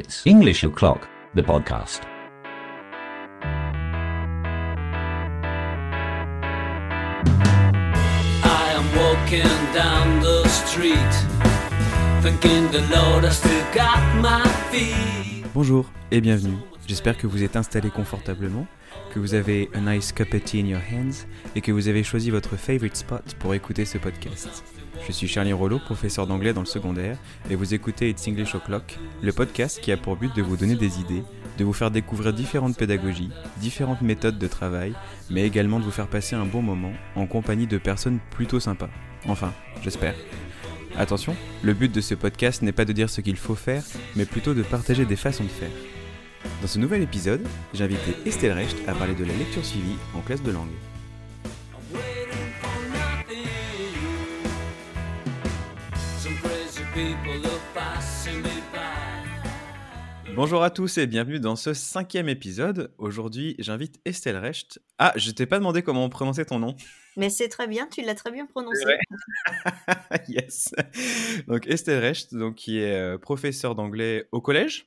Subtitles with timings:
[0.00, 2.00] It's English O'Clock, the podcast.
[8.42, 11.14] I am walking down the street,
[12.22, 15.44] thinking the Lord has still got my feet.
[15.54, 16.56] Bonjour et bienvenue.
[16.86, 18.66] J'espère que vous êtes installé confortablement,
[19.12, 22.04] que vous avez a nice cup of tea in your hands et que vous avez
[22.04, 24.64] choisi votre favorite spot pour écouter ce podcast.
[25.06, 27.16] Je suis Charlie Rollo, professeur d'anglais dans le secondaire,
[27.50, 30.76] et vous écoutez It's English O'Clock, le podcast qui a pour but de vous donner
[30.76, 31.22] des idées,
[31.58, 34.94] de vous faire découvrir différentes pédagogies, différentes méthodes de travail,
[35.30, 38.90] mais également de vous faire passer un bon moment en compagnie de personnes plutôt sympas.
[39.26, 40.14] Enfin, j'espère.
[40.96, 43.82] Attention, le but de ce podcast n'est pas de dire ce qu'il faut faire,
[44.16, 45.70] mais plutôt de partager des façons de faire.
[46.62, 50.20] Dans ce nouvel épisode, j'ai invité Estelle Recht à parler de la lecture suivie en
[50.20, 50.68] classe de langue.
[60.34, 62.94] Bonjour à tous et bienvenue dans ce cinquième épisode.
[62.98, 64.80] Aujourd'hui, j'invite Estelle Recht.
[64.98, 66.76] Ah, je t'ai pas demandé comment on prononçait ton nom.
[67.16, 68.96] Mais c'est très bien, tu l'as très bien prononcé.
[70.28, 70.72] yes.
[71.46, 74.86] Donc Estelle Recht, donc qui est euh, professeure d'anglais au collège.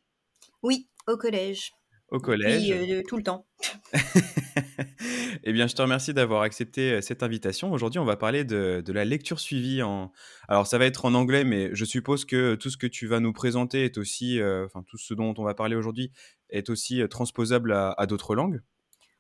[0.64, 1.74] Oui, au collège.
[2.14, 2.69] Au collège.
[2.69, 3.45] Oui, euh, tout le temps.
[5.44, 7.72] eh bien, je te remercie d'avoir accepté euh, cette invitation.
[7.72, 10.11] Aujourd'hui, on va parler de, de la lecture suivie en.
[10.47, 13.19] Alors, ça va être en anglais, mais je suppose que tout ce que tu vas
[13.19, 16.11] nous présenter est aussi, euh, enfin, tout ce dont on va parler aujourd'hui
[16.50, 18.61] est aussi transposable à, à d'autres langues.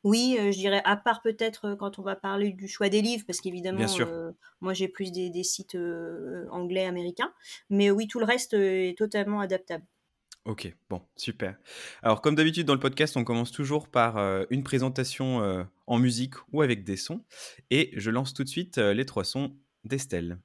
[0.03, 3.23] Oui, euh, je dirais, à part peut-être quand on va parler du choix des livres,
[3.25, 7.33] parce qu'évidemment, euh, moi j'ai plus des, des sites euh, anglais, américains.
[7.69, 9.85] Mais oui, tout le reste est totalement adaptable.
[10.45, 11.55] Ok, bon, super.
[12.01, 15.99] Alors, comme d'habitude dans le podcast, on commence toujours par euh, une présentation euh, en
[15.99, 17.23] musique ou avec des sons.
[17.71, 19.55] Et je lance tout de suite euh, les trois sons
[19.85, 20.39] d'Estelle.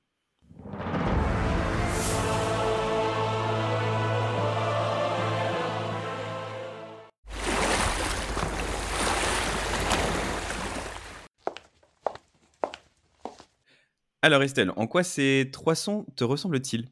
[14.22, 16.88] Alors Estelle, en quoi ces trois sons te ressemblent-ils?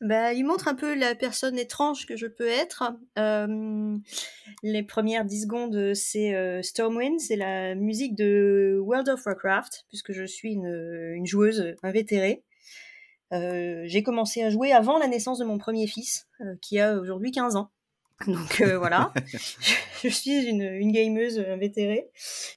[0.00, 2.84] Bah, il montre un peu la personne étrange que je peux être.
[3.18, 3.96] Euh,
[4.62, 10.12] les premières 10 secondes, c'est euh, Stormwind, c'est la musique de World of Warcraft, puisque
[10.12, 12.44] je suis une, une joueuse invétérée.
[13.32, 16.98] Euh, j'ai commencé à jouer avant la naissance de mon premier fils, euh, qui a
[16.98, 17.70] aujourd'hui 15 ans.
[18.26, 19.12] Donc euh, voilà,
[20.02, 22.10] je suis une, une gameuse invétérée.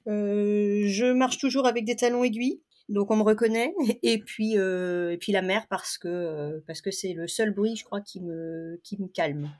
[0.08, 3.74] Euh, je marche toujours avec des talons aiguilles, donc on me reconnaît.
[4.02, 7.52] Et puis, euh, et puis la mer parce que euh, parce que c'est le seul
[7.52, 9.50] bruit, je crois, qui me qui me calme.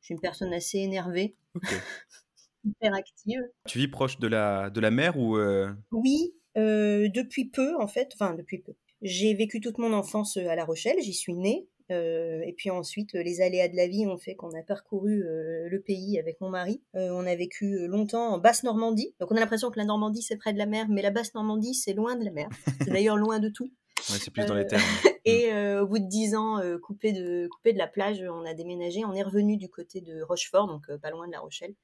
[0.00, 1.64] Je suis une personne assez énervée, Ok.
[2.64, 3.40] hyper active.
[3.66, 5.36] Tu vis proche de la, de la mer ou...
[5.36, 8.74] euh, Oui, depuis peu en fait, enfin depuis peu.
[9.02, 11.68] J'ai vécu toute mon enfance à La Rochelle, j'y suis née.
[11.90, 15.24] Euh, et puis ensuite, euh, les aléas de la vie ont fait qu'on a parcouru
[15.24, 16.82] euh, le pays avec mon mari.
[16.94, 19.14] On a vécu longtemps en Basse-Normandie.
[19.20, 21.74] Donc on a l'impression que la Normandie c'est près de la mer, mais la Basse-Normandie
[21.74, 22.48] c'est loin de la mer.
[22.82, 23.70] C'est d'ailleurs loin de tout.
[24.10, 24.82] Ouais, c'est plus dans les termes.
[25.24, 28.44] Et euh, au bout de dix ans, euh, coupé, de, coupé de la plage, on
[28.44, 29.04] a déménagé.
[29.04, 31.74] On est revenu du côté de Rochefort, donc euh, pas loin de La Rochelle,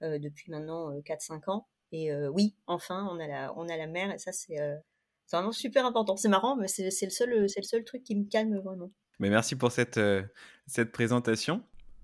[0.00, 1.68] depuis maintenant euh, 4-5 ans.
[1.90, 4.56] Et oui, enfin, on a la, on a la mer, et ça, c'est
[5.32, 6.16] vraiment super important.
[6.16, 8.90] C'est marrant, mais c'est c'est le, seul, c'est le seul truc qui me calme vraiment.
[9.18, 10.22] Mais merci pour cette, euh,
[10.66, 11.62] cette présentation.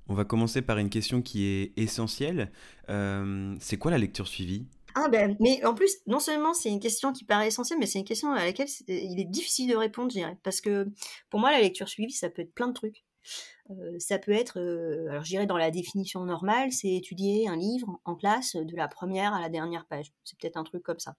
[0.09, 2.51] On va commencer par une question qui est essentielle.
[2.91, 4.67] Euh, c'est quoi la lecture suivie?
[4.97, 7.99] Ah ben, mais en plus, non seulement c'est une question qui paraît essentielle, mais c'est
[7.99, 10.39] une question à laquelle il est difficile de répondre, je dirais.
[10.43, 10.87] Parce que
[11.31, 13.05] pour moi, la lecture suivie, ça peut être plein de trucs.
[13.71, 17.57] Euh, ça peut être, euh, alors je dirais dans la définition normale, c'est étudier un
[17.57, 20.13] livre en classe de la première à la dernière page.
[20.23, 21.17] C'est peut-être un truc comme ça.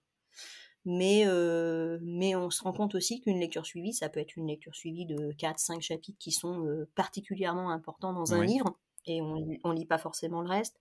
[0.86, 4.46] Mais, euh, mais on se rend compte aussi qu'une lecture suivie, ça peut être une
[4.48, 8.46] lecture suivie de 4-5 chapitres qui sont euh, particulièrement importants dans un Oui.
[8.46, 10.76] livre, et on, on lit pas forcément le reste.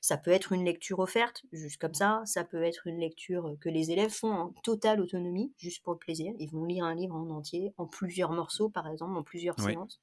[0.00, 2.22] Ça peut être une lecture offerte, juste comme ça.
[2.24, 5.98] Ça peut être une lecture que les élèves font en totale autonomie, juste pour le
[5.98, 6.32] plaisir.
[6.38, 9.78] Ils vont lire un livre en entier, en plusieurs morceaux, par exemple, en plusieurs Oui.
[9.78, 10.00] séances,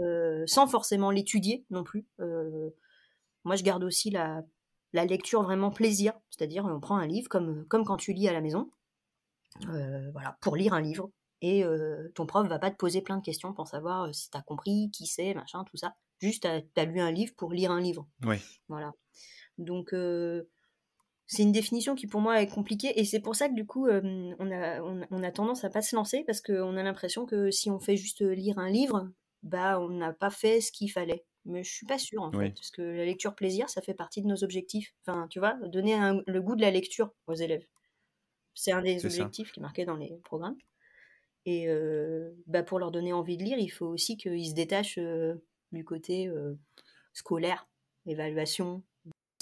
[0.00, 2.06] euh, sans forcément l'étudier non plus.
[3.44, 4.42] Moi, je garde aussi la,
[4.96, 8.32] la lecture vraiment plaisir, c'est-à-dire on prend un livre comme, comme quand tu lis à
[8.32, 8.70] la maison,
[9.68, 11.10] euh, voilà, pour lire un livre.
[11.42, 14.30] Et euh, ton prof va pas te poser plein de questions pour savoir euh, si
[14.30, 15.94] tu as compris, qui c'est, machin, tout ça.
[16.18, 18.08] Juste, tu as lu un livre pour lire un livre.
[18.24, 18.36] Oui.
[18.68, 18.92] Voilà.
[19.58, 20.48] Donc, euh,
[21.26, 23.86] c'est une définition qui pour moi est compliquée et c'est pour ça que du coup,
[23.86, 27.26] euh, on, a, on, on a tendance à pas se lancer parce qu'on a l'impression
[27.26, 29.10] que si on fait juste lire un livre,
[29.42, 31.26] bah on n'a pas fait ce qu'il fallait.
[31.46, 32.52] Mais je suis pas sûre en Oui.
[32.52, 34.94] fait, parce que la lecture plaisir, ça fait partie de nos objectifs.
[35.06, 37.66] Enfin, tu vois, donner un- le goût de la lecture aux élèves.
[38.54, 39.08] C'est un des ça.
[39.08, 40.56] objectifs qui est marqué dans les programmes.
[41.46, 44.98] Et euh, bah, pour leur donner envie de lire, il faut aussi qu'ils se détachent
[44.98, 45.36] euh,
[45.72, 46.54] du côté euh,
[47.14, 47.68] scolaire,
[48.06, 48.84] évaluation.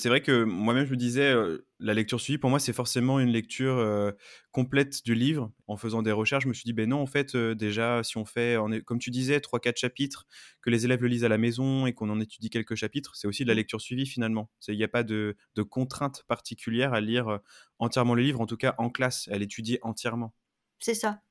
[0.05, 3.21] C'est vrai que moi-même, je me disais, euh, la lecture suivie, pour moi, c'est forcément
[3.21, 4.13] une lecture euh,
[4.53, 5.51] complète du livre.
[5.67, 8.19] En faisant des recherches, je me suis dit, ben non, en fait, euh, déjà, si
[8.19, 10.27] on fait, on est, comme tu disais, 3-4 chapitres,
[10.61, 13.27] que les élèves le lisent à la maison et qu'on en étudie quelques chapitres, c'est
[13.27, 13.55] aussi de la Mm.
[13.55, 14.51] lecture suivie finalement.
[14.69, 17.39] Il n'y a pas de, de contrainte particulière à lire
[17.79, 20.35] entièrement le livre, en tout cas en classe, à l'étudier entièrement.
[20.79, 21.24] C'est ça.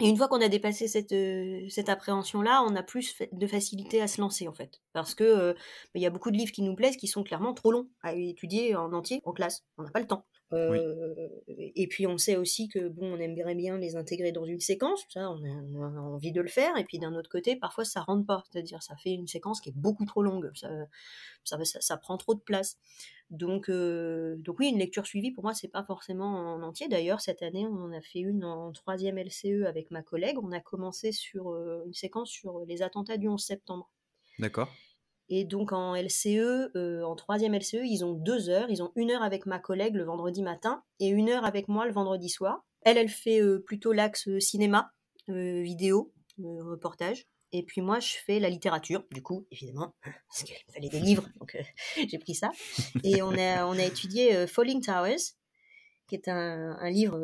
[0.00, 4.08] Et une fois qu'on a dépassé cette, euh, appréhension-là, on a plus de facilité à
[4.08, 4.82] se lancer en fait.
[4.92, 5.54] Parce que euh,
[5.94, 8.12] il y a beaucoup de livres qui nous plaisent qui sont clairement trop longs à
[8.12, 9.64] étudier en entier en classe.
[9.78, 10.26] On n'a pas le temps.
[10.52, 14.60] Euh, Et puis on sait aussi que bon, on aimerait bien les intégrer dans une
[14.60, 16.76] séquence, ça on a, on a envie de le faire.
[16.76, 19.70] Et puis d'un autre côté, parfois ça rentre pas, c'est-à-dire ça fait une séquence qui
[19.70, 20.70] est beaucoup trop longue, ça,
[21.42, 22.78] ça, ça, ça prend trop de place.
[23.30, 26.86] Donc, euh, donc oui, une lecture suivie pour moi c'est pas forcément en entier.
[26.86, 30.36] D'ailleurs cette année on en a fait une en troisième LCE avec ma collègue.
[30.40, 33.90] On a commencé sur euh, une séquence sur les attentats du 11 septembre.
[34.38, 34.70] D'accord
[35.28, 38.70] Et donc en LCE, euh, en troisième LCE, ils ont deux heures.
[38.70, 41.86] Ils ont une heure avec ma collègue le vendredi matin et une heure avec moi
[41.86, 42.64] le vendredi soir.
[42.82, 44.92] Elle, elle fait euh, plutôt l'axe euh, cinéma,
[45.28, 47.26] vidéo, reportage.
[47.52, 51.28] Et puis moi, je fais la littérature, du coup, évidemment, parce qu'il fallait des livres,
[51.40, 51.56] donc
[52.08, 52.50] j'ai pris ça.
[53.02, 55.34] Et on a, on a étudié Falling Towers,
[56.06, 57.20] qui est un, livre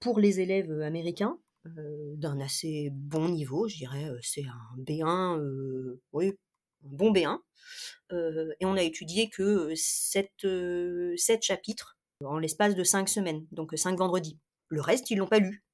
[0.00, 4.08] pour les élèves américains, d'un assez bon niveau, je dirais.
[4.22, 6.32] C'est un B1, euh, oui,
[6.84, 7.38] un bon B1.
[8.12, 10.46] Euh, et on a étudié que sept,
[11.16, 14.38] sept chapitres en l'espace de cinq semaines, donc cinq vendredis.
[14.68, 15.64] Le reste, ils l'ont pas lu.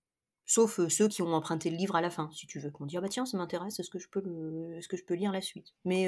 [0.46, 2.98] Sauf ceux qui ont emprunté le livre à la fin, si tu veux, qu'on dit
[2.98, 5.32] ah bah tiens ça m'intéresse, est-ce que je peux le, est-ce que je peux lire
[5.32, 5.68] la suite?
[5.86, 6.06] Mais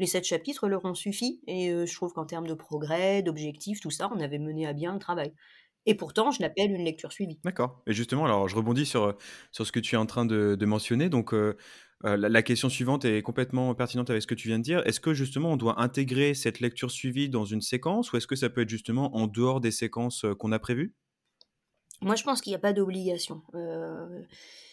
[0.00, 3.92] les sept chapitres leur ont suffi et je trouve qu'en termes de progrès, d'objectifs, tout
[3.92, 5.32] ça, on avait mené à bien le travail.
[5.86, 7.38] Et pourtant, je l'appelle une lecture suivie.
[7.44, 7.82] D'accord.
[7.86, 9.16] Et justement, alors je rebondis sur,
[9.52, 11.08] sur ce que tu es en train de, mentionner.
[11.08, 11.32] Donc,
[12.04, 14.86] euh, la, question suivante est complètement pertinente avec ce que tu viens de dire.
[14.86, 18.36] Est-ce que justement on doit intégrer cette lecture suivie dans une séquence ou est-ce que
[18.36, 20.94] ça peut être justement en dehors des séquences euh, qu'on a prévues?
[22.00, 23.42] Moi, je pense qu'il n'y a pas d'obligation.
[23.54, 24.22] Euh,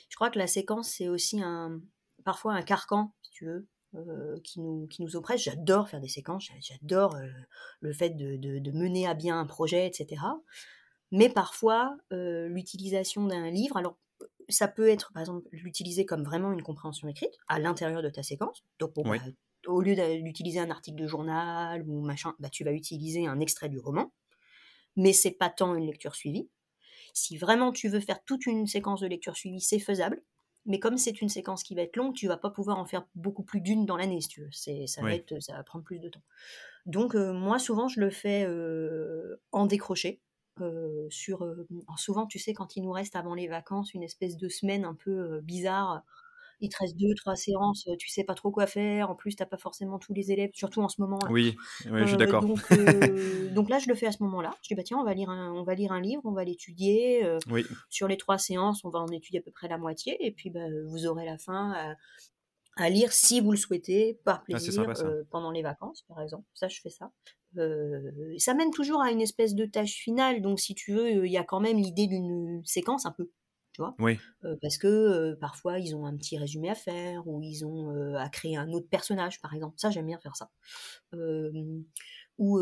[0.09, 1.81] je crois que la séquence, c'est aussi un,
[2.23, 3.67] parfois un carcan, si tu veux,
[4.43, 5.41] qui, nous, qui nous oppresse.
[5.41, 7.17] J'adore faire des séquences, j'a- j'adore
[7.79, 10.21] le fait de, de- mener à bien un projet, etc.
[11.11, 13.97] Mais parfois, l'utilisation d'un livre, alors
[14.49, 18.23] ça peut être, par exemple, l'utiliser comme vraiment une compréhension écrite à l'intérieur de ta
[18.23, 18.63] séquence.
[18.79, 19.19] Donc, bon, Oui.
[19.19, 19.31] bah,
[19.67, 23.69] au lieu d'utiliser un article de journal ou machin, bah, tu vas utiliser un extrait
[23.69, 24.11] du roman.
[24.95, 26.49] Mais c'est pas tant une lecture suivie.
[27.13, 30.23] Si vraiment tu veux faire toute une séquence de lecture suivie, c'est faisable.
[30.65, 33.07] Mais comme c'est une séquence qui va être longue, tu vas pas pouvoir en faire
[33.15, 34.49] beaucoup plus d'une dans l'année, si tu veux.
[34.51, 35.15] C'est, ça, va Oui.
[35.15, 36.23] être, ça va prendre plus de temps.
[36.85, 40.21] Donc, euh, moi, souvent, je le fais euh, en décroché.
[40.61, 41.67] Euh, sur, euh,
[41.97, 44.95] souvent, tu sais, quand il nous reste avant les vacances une espèce de semaine un
[44.95, 46.03] peu euh, bizarre,
[46.61, 49.09] il te reste deux, trois séances, tu sais pas trop quoi faire.
[49.09, 51.19] En plus, t'as pas forcément tous les élèves, surtout en ce moment.
[51.21, 51.29] là.
[51.29, 51.57] Oui,
[51.91, 52.45] oui, je suis d'accord.
[52.45, 52.59] donc,
[53.53, 54.55] donc là, je le fais à ce moment-là.
[54.61, 56.45] Je dis, bah tiens, on va lire un, on va lire un livre, on va
[56.45, 57.27] l'étudier.
[57.51, 60.17] Oui, sur les trois séances, on va en étudier à peu près la moitié.
[60.25, 61.95] Et puis, bah, vous aurez la fin à,
[62.77, 64.93] à lire si vous le souhaitez, par Ah, plaisir, sympa,
[65.31, 66.45] pendant les vacances, par exemple.
[66.53, 67.11] Ça, je fais ça.
[67.57, 70.41] Euh, ça mène toujours à une espèce de tâche finale.
[70.41, 73.31] Donc, si tu veux, il y a quand même l'idée d'une séquence un peu.
[73.73, 73.93] Tu vois.
[73.99, 77.65] Oui, euh, parce que euh, parfois ils ont un petit résumé à faire ou ils
[77.65, 79.73] ont à créer un autre personnage par exemple.
[79.75, 80.49] Ça j'aime bien faire ça.
[82.37, 82.61] Ou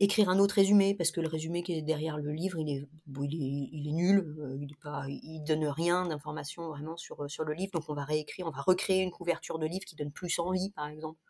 [0.00, 2.88] écrire un autre résumé parce que le résumé qui est derrière le livre il est
[3.06, 7.30] bon, il est, il est nul il est pas il donne rien d'informations vraiment sur
[7.30, 7.72] sur le livre.
[7.72, 10.70] Donc on va réécrire on va recréer une couverture de livre qui donne plus envie
[10.70, 11.20] par exemple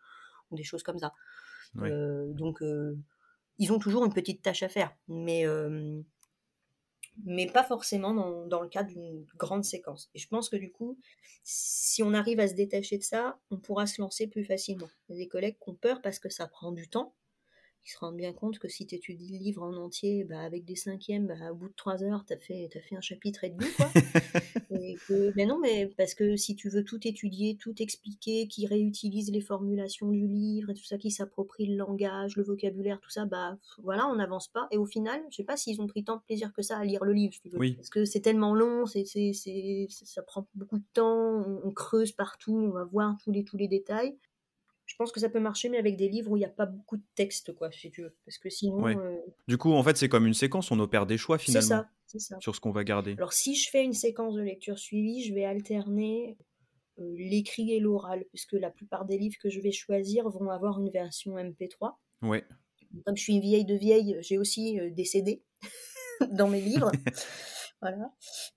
[0.51, 1.11] ou des choses comme ça
[1.77, 2.97] Euh, donc euh,
[3.59, 6.01] ils ont toujours une petite tâche à faire mais euh,
[7.25, 10.09] mais pas forcément dans, dans le cadre d'une grande séquence.
[10.13, 10.99] Et je pense que du coup,
[11.43, 14.89] si on arrive à se détacher de ça, on pourra se lancer plus facilement.
[15.09, 17.15] Il y a des collègues qui ont peur parce que ça prend du temps.
[17.87, 20.65] Ils se rendent bien compte que si tu étudies le livre en entier, bah, avec
[20.65, 23.45] des cinquièmes, bah, au bout de trois heures, tu as fait, t'as fait un chapitre
[23.45, 23.63] et demi.
[23.77, 23.89] Quoi.
[24.71, 28.67] Et que- mais non, mais parce que si tu veux tout étudier, tout expliquer, qui
[28.67, 33.09] réutilise les formulations du livre et tout ça, qui s'approprie le langage, le vocabulaire, tout
[33.09, 34.67] ça, bah voilà, on n'avance pas.
[34.71, 36.83] Et au final, je sais pas s'ils ont pris tant de plaisir que ça à
[36.83, 37.57] lire le livre, si tu veux.
[37.57, 37.73] Oui.
[37.75, 41.71] Parce que c'est tellement long, c'est, c'est, c'est, ça prend beaucoup de temps, on, on
[41.71, 44.17] creuse partout, on va voir tous les, tous les détails.
[44.87, 46.65] Je pense que ça peut marcher, mais avec des livres où il n'y a pas
[46.65, 48.15] beaucoup de texte, quoi, si tu veux.
[48.25, 48.95] Parce que sinon, Ouais.
[48.95, 49.17] euh,
[49.47, 52.19] Du coup, en fait, c'est comme une séquence, on opère des choix finalement ça, c'est
[52.19, 52.37] ça.
[52.39, 53.13] sur ce qu'on va garder.
[53.17, 56.37] Alors si je fais une séquence de lecture suivie, je vais alterner
[56.99, 60.79] euh, l'écrit et l'oral, puisque la plupart des livres que je vais choisir vont avoir
[60.79, 61.95] une version MP3.
[62.21, 62.45] Ouais,
[63.05, 65.43] Comme je suis une vieille de vieille, j'ai aussi euh, des CD
[66.31, 66.91] dans mes livres.
[67.81, 68.11] Voilà.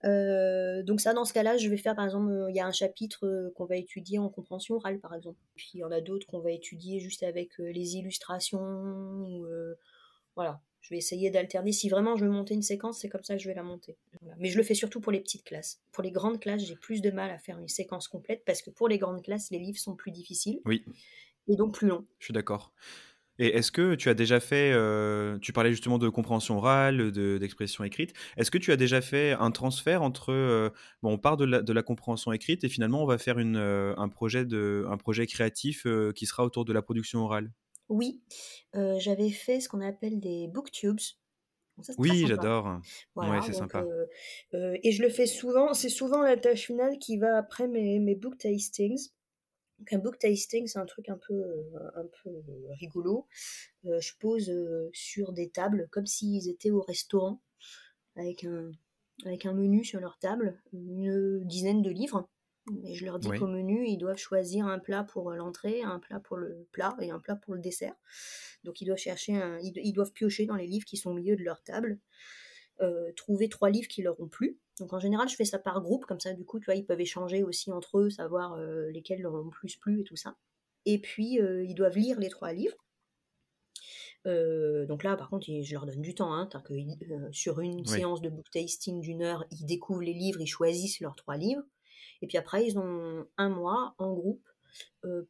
[0.04, 2.66] Euh, donc ça, dans ce cas-là, je vais faire, par exemple, euh, il y a
[2.66, 5.38] un chapitre euh, qu'on va étudier en compréhension orale, par exemple.
[5.56, 9.44] Puis il y en a d'autres qu'on va étudier juste avec les illustrations.
[9.44, 9.74] euh,
[10.36, 10.62] voilà.
[10.80, 11.72] Je vais essayer d'alterner.
[11.72, 13.98] Si vraiment je veux monter une séquence, c'est comme ça que je vais la monter.
[14.22, 14.34] Voilà.
[14.38, 15.82] Mais je le fais surtout pour les petites classes.
[15.92, 18.70] Pour les grandes classes, j'ai plus de mal à faire une séquence complète parce que
[18.70, 20.82] pour les grandes classes, les livres sont plus difficiles Oui,
[21.48, 22.06] et donc plus longs.
[22.18, 22.72] je suis d'accord.
[23.42, 27.38] Et est-ce que tu as déjà fait, euh, tu parlais justement de compréhension orale, de-
[27.38, 30.70] d'expression écrite, est-ce que tu as déjà fait un transfert entre, euh,
[31.02, 33.56] bon, on part de la, de la compréhension écrite et finalement on va faire une,
[33.56, 37.50] euh, un, projet de, un projet créatif qui sera autour de la production orale?
[37.88, 38.22] Oui,
[38.74, 41.00] j'avais fait ce qu'on appelle des booktubes.
[41.82, 42.80] Ça, Oui, j'adore.
[43.14, 43.88] Voilà, Ouais, c'est sympa.
[43.90, 44.06] euh,
[44.54, 47.98] euh, et je le fais souvent, c'est souvent la tâche finale qui va après mes,
[47.98, 49.10] mes book tastings.
[49.80, 52.30] Donc un book tasting, c'est un truc un peu, euh, un peu
[52.78, 53.26] rigolo.
[53.86, 57.40] Euh, je pose euh, sur des tables comme s'ils étaient au restaurant,
[58.14, 58.70] avec un,
[59.24, 62.28] avec un menu sur leur table, une dizaine de livres.
[62.84, 63.38] Et je leur dis Oui.
[63.38, 67.10] qu'au menu, ils doivent choisir un plat pour l'entrée, un plat pour le plat et
[67.10, 67.94] un plat pour le dessert.
[68.64, 71.14] Donc ils doivent chercher, un, ils, ils doivent piocher dans les livres qui sont au
[71.14, 71.98] milieu de leur table,
[72.82, 74.58] euh, trouver trois livres qui leur ont plu.
[74.80, 76.84] Donc en général, je fais ça par groupe, comme ça du coup, tu vois, ils
[76.84, 80.36] peuvent échanger aussi entre eux, savoir euh, lesquels leur ont plus plu et tout ça.
[80.86, 82.76] Et puis euh, ils doivent lire les trois livres.
[84.26, 86.32] Euh, donc là, par contre, je leur donne du temps.
[86.32, 86.74] Hein, tant que,
[87.32, 87.86] sur une Oui.
[87.86, 91.62] séance de book tasting d'une heure, ils découvrent les livres, ils choisissent leurs trois livres.
[92.22, 94.46] Et puis après, ils ont un mois en groupe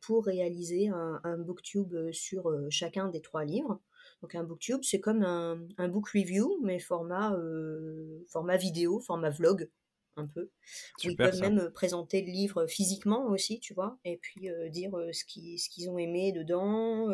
[0.02, 3.80] pour réaliser un, un booktube sur chacun des trois livres.
[4.22, 9.30] Donc un booktube, c'est comme un, un book review, mais format, euh, format vidéo, format
[9.30, 9.70] vlog,
[10.16, 10.50] un peu.
[11.02, 11.40] Ils peuvent ça.
[11.40, 15.58] même euh, présenter le livre physiquement aussi, tu vois, et puis euh, dire ce qu'ils
[15.58, 17.10] ce qu'ils ont aimé dedans,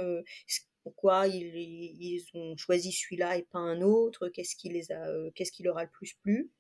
[0.49, 5.09] ce- pourquoi ils, ils ont choisi celui-là et pas un autre, qu'est-ce qui, les a,
[5.35, 6.51] qu'est-ce qui leur a le plus plu.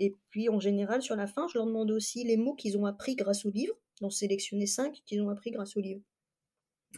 [0.00, 2.84] Et puis en général, sur la fin, je leur demande aussi les mots qu'ils ont
[2.86, 6.02] appris grâce au livre, d'en sélectionner cinq qu'ils ont appris grâce au livre.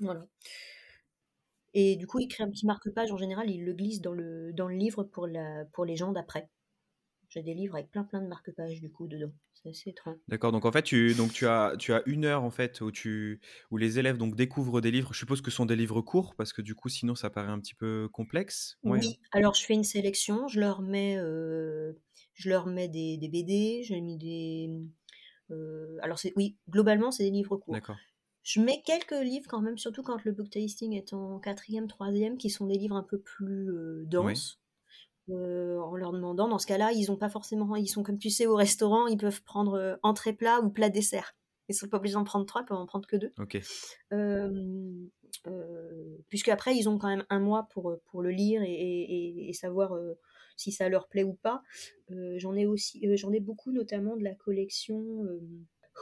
[0.00, 0.26] Voilà.
[1.74, 4.52] Et du coup, ils créent un petit marque-page, en général, ils le glissent dans le,
[4.52, 6.48] dans le livre pour, la, pour les gens d'après.
[7.28, 9.30] J'ai des livres avec plein plein de marque-pages du coup dedans.
[9.54, 10.16] C'est assez étrange.
[10.26, 12.90] D'accord, donc en fait, tu, donc tu, as, tu as une heure en fait où,
[12.90, 15.12] tu, où les élèves donc, découvrent des livres.
[15.12, 17.52] Je suppose que ce sont des livres courts parce que du coup, sinon, ça paraît
[17.52, 18.78] un petit peu complexe.
[18.82, 18.98] Ouais.
[18.98, 21.92] Oui, alors je fais une sélection, je leur mets, euh,
[22.34, 24.70] je leur mets des, des BD, j'ai mis des...
[25.52, 27.74] euh, alors c'est, oui, globalement c'est des livres courts.
[27.74, 27.96] D'accord.
[28.42, 32.38] Je mets quelques livres quand même, surtout quand le book tasting est en quatrième, troisième,
[32.38, 34.58] qui sont des livres un peu plus euh, denses.
[35.30, 38.30] euh, en leur demandant, dans ce cas-là, ils ont pas forcément, ils sont comme tu
[38.30, 41.36] sais au restaurant, ils peuvent prendre euh, entrée plat ou plat dessert.
[41.68, 43.32] Ils sont pas obligés d'en prendre trois, ils peuvent en prendre que deux.
[43.38, 43.56] Ok.
[46.28, 49.52] Puisque après ils ont quand même un mois pour, pour le lire et, et- et
[49.52, 49.92] savoir
[50.56, 51.62] si ça leur plaît ou pas.
[52.36, 54.98] J'en ai aussi, j'en ai beaucoup notamment de la collection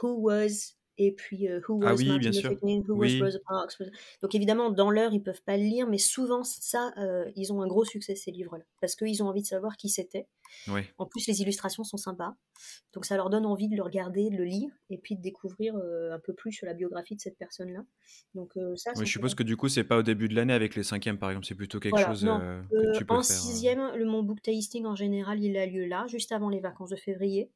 [0.01, 2.59] Who Was et puis euh, Who Was Ah oui, Martin bien sûr.
[2.59, 3.19] King, Who Oui.
[3.19, 3.77] Was Rosa Parks.
[4.21, 7.61] Donc évidemment dans l'heure ils peuvent pas le lire, mais souvent ça euh, ils ont
[7.63, 10.27] un gros succès ces livres-là parce qu'ils ont envie de savoir qui c'était.
[10.97, 12.35] En plus, les illustrations sont sympas.
[12.93, 15.75] Donc, ça leur donne envie de le regarder, de le lire, et puis de découvrir
[15.75, 17.81] euh, un peu plus sur la biographie de cette personne-là.
[18.33, 20.53] Donc, euh, ça, Oui, je suppose que du coup, c'est pas au début de l'année
[20.53, 21.45] avec les cinquièmes, par exemple.
[21.45, 23.35] C'est plutôt quelque Voilà, chose que tu peux en faire.
[23.35, 23.39] euh.
[23.39, 26.89] sixième, le, mon book tasting en général, il a lieu là, juste avant les vacances
[26.89, 27.51] de février.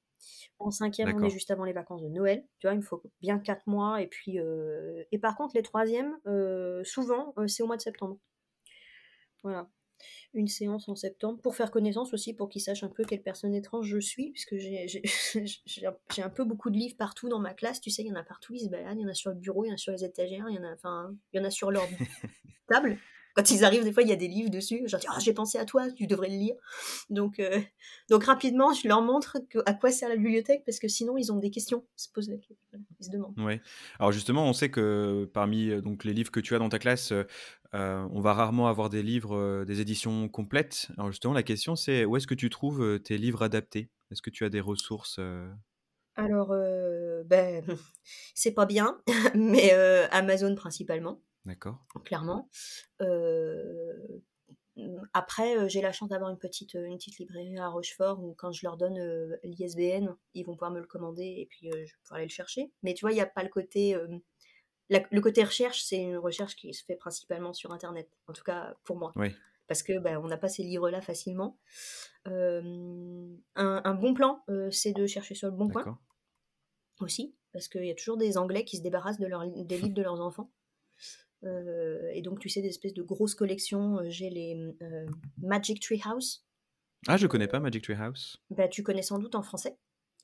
[0.60, 1.30] En cinquième, on est D'accord.
[1.30, 2.46] juste avant les vacances de Noël.
[2.60, 4.01] Tu vois, il me faut bien quatre mois.
[4.01, 7.82] Et puis, euh, et par contre, les troisièmes, euh, souvent, euh, c'est au mois de
[7.82, 8.18] septembre.
[9.44, 9.70] Voilà.
[10.34, 13.56] Une séance en septembre pour faire connaissance aussi, pour qu'ils sachent un peu quelle personne
[13.56, 15.03] étrange je suis, puisque j'ai j'ai-
[15.65, 17.82] j'ai un- j'ai un peu beaucoup de livres partout dans ma classe.
[17.82, 19.00] Tu sais, il y en a partout, ils se baladent.
[19.00, 20.56] Il y en a sur le bureau, il y en a sur les étagères, il
[20.56, 21.84] y en a, enfin, il y en a sur leur
[22.70, 22.98] table.
[23.36, 24.84] Quand ils arrivent, des fois, il y a des livres dessus.
[24.86, 26.56] Je leur dis, Ah, j'ai pensé à toi, tu devrais le lire.
[27.10, 27.60] Donc, euh,
[28.10, 31.32] donc rapidement, je leur montre que, à quoi sert la bibliothèque, parce que sinon, ils
[31.32, 31.84] ont des questions.
[31.98, 32.80] Ils se posent la question.
[33.00, 33.38] Ils se demandent.
[33.40, 33.62] Ouais.
[34.00, 36.80] Alors justement, on sait que parmi euh, donc, les livres que tu as dans ta
[36.80, 40.90] classe, euh, on va rarement avoir des livres, des éditions complètes.
[40.98, 43.90] Alors justement, la question c'est où est-ce que tu trouves tes livres adaptés?
[44.13, 45.50] Est-ce que tu as des ressources euh,
[46.16, 47.66] Alors, euh, ben,
[48.36, 49.02] c'est pas bien,
[49.36, 51.86] mais euh, Amazon principalement, D'accord.
[52.06, 52.50] clairement.
[55.14, 58.66] Après, j'ai la chance d'avoir une petite, une petite librairie à Rochefort où quand je
[58.66, 61.98] leur donne euh, l'ISBN, ils vont pouvoir me le commander et puis euh, je vais
[62.04, 62.72] pouvoir aller le chercher.
[62.82, 63.94] Mais tu vois, il n'y a pas le côté...
[63.94, 64.08] euh,
[64.90, 68.44] la- le côté recherche, c'est une recherche qui se fait principalement sur Internet, en tout
[68.44, 69.12] cas pour moi.
[69.16, 69.30] Oui.
[69.68, 71.60] Parce que ben, on n'a pas ces livres-là facilement.
[72.26, 75.84] Un, un bon plan, c'est de chercher sur le bon coin
[77.00, 79.94] aussi, parce qu'il y a toujours des Anglais qui se débarrassent de leur, des livres
[79.94, 80.52] de leurs enfants.
[81.44, 84.00] Euh, et donc, tu sais, des espèces de grosses collections.
[84.00, 85.06] euh, J'ai les euh,
[85.42, 86.46] Magic Tree House.
[87.08, 88.38] Ah, je connais pas Magic Tree House.
[88.50, 89.78] Bah, tu connais sans doute en français.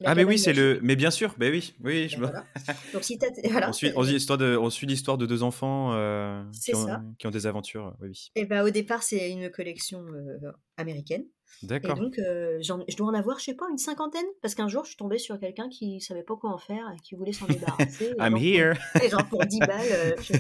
[0.05, 0.79] Ah, mais oui, c'est le.
[0.81, 2.45] Mais bien sûr, mais oui, oui, je voilà.
[2.93, 3.69] Donc si t'as- voilà.
[3.69, 6.85] On suit, on suit l'histoire de, on suit l'histoire de deux enfants euh, qui, ont,
[6.87, 7.01] ça.
[7.17, 7.95] qui ont des aventures.
[7.99, 8.31] Oui, oui.
[8.35, 11.25] Et bah, au départ, c'est une collection euh, américaine.
[11.63, 11.95] Et D'accord.
[11.97, 14.25] donc, euh, je dois en avoir, je sais pas, une cinquantaine.
[14.41, 16.99] Parce qu'un jour, je suis tombée sur quelqu'un qui savait pas quoi en faire et
[17.01, 18.05] qui voulait s'en débarrasser.
[18.05, 18.73] Et I'm genre, here.
[18.93, 20.15] pour- et genre pour 10 balles.
[20.21, 20.33] je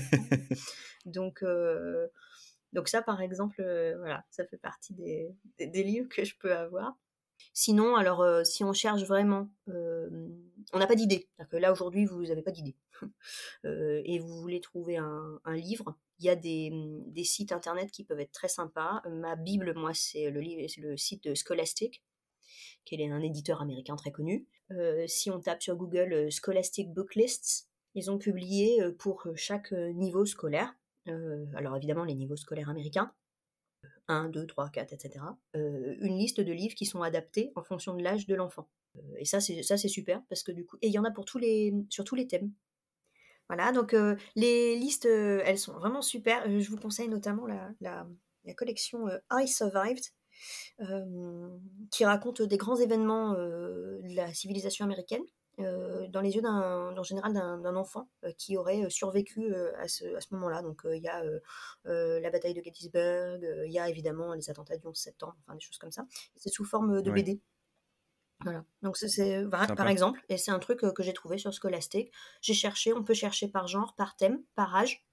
[1.05, 1.43] donc,
[2.71, 6.35] donc ça, par exemple, euh, voilà, ça fait partie des, des, des livres que je
[6.39, 6.95] peux avoir.
[7.53, 10.09] Sinon, alors, euh, si on cherche vraiment, euh,
[10.73, 11.27] on n'a pas d'idée.
[11.49, 12.75] Que là, aujourd'hui, vous n'avez pas d'idée.
[13.65, 16.69] Euh, et vous voulez trouver un, livre, il y a des,
[17.07, 19.01] des sites internet qui peuvent être très sympas.
[19.09, 22.03] Ma Bible, moi, c'est le, site de Scholastic,
[22.83, 24.47] qui est un éditeur américain très connu.
[25.07, 30.73] Si on tape sur Google Scholastic Book Lists, ils ont publié pour chaque niveau scolaire,
[31.05, 33.13] alors évidemment les niveaux scolaires américains,
[34.07, 38.03] 1, 2, 3, 4, etc., une liste de livres qui sont adaptés en fonction de
[38.03, 38.67] l'âge de l'enfant.
[38.97, 41.25] Euh, et ça, c'est super, parce que du coup, et il y en a pour
[41.25, 42.51] tous les, sur tous les thèmes.
[43.47, 46.43] Voilà, donc euh, les listes, euh, elles sont vraiment super.
[46.47, 48.07] Je vous conseille notamment la, la,
[48.45, 50.03] la collection I Survived,
[51.91, 55.23] qui raconte des grands événements de la civilisation américaine
[56.09, 59.87] dans les yeux d'un, en général d'un, enfant euh, qui aurait euh, survécu euh, à
[59.87, 60.61] ce, à ce moment-là.
[60.61, 61.39] Donc euh, il y a euh,
[61.85, 65.35] euh, la bataille de Gettysburg, euh, il y a évidemment les attentats du 11 septembre,
[65.45, 66.05] enfin des choses comme ça.
[66.35, 67.11] C'est sous forme de.
[67.11, 67.41] BD.
[68.41, 68.63] Voilà.
[68.83, 72.11] Donc c'est, par exemple, et c'est un truc euh, que j'ai trouvé sur Scholastic.
[72.41, 75.05] J'ai cherché, on peut chercher par genre, par thème, par âge,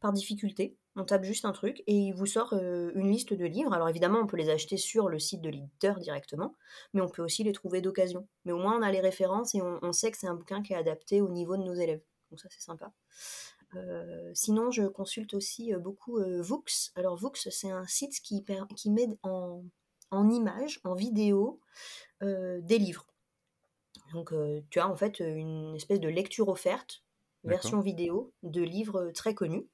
[0.00, 0.76] par difficulté.
[0.96, 3.72] On tape juste un truc et il vous sort euh, une liste de livres.
[3.72, 6.54] Alors évidemment, on peut les acheter sur le site de l'éditeur directement,
[6.92, 8.28] mais on peut aussi les trouver d'occasion.
[8.44, 10.62] Mais au moins, on a les références et on, on sait que c'est un bouquin
[10.62, 12.02] qui est adapté au niveau de nos élèves.
[12.30, 12.92] Donc ça, c'est sympa.
[13.76, 16.92] Euh, sinon, je consulte aussi euh, beaucoup euh, Voox.
[16.94, 18.44] Alors Voox, c'est un site qui,
[18.76, 19.64] qui met en,
[20.10, 21.60] en images, en vidéo,
[22.20, 23.06] des livres.
[24.14, 24.32] Donc,
[24.70, 27.02] tu as en fait une espèce de lecture offerte,
[27.42, 29.68] version vidéo, de livres très connus.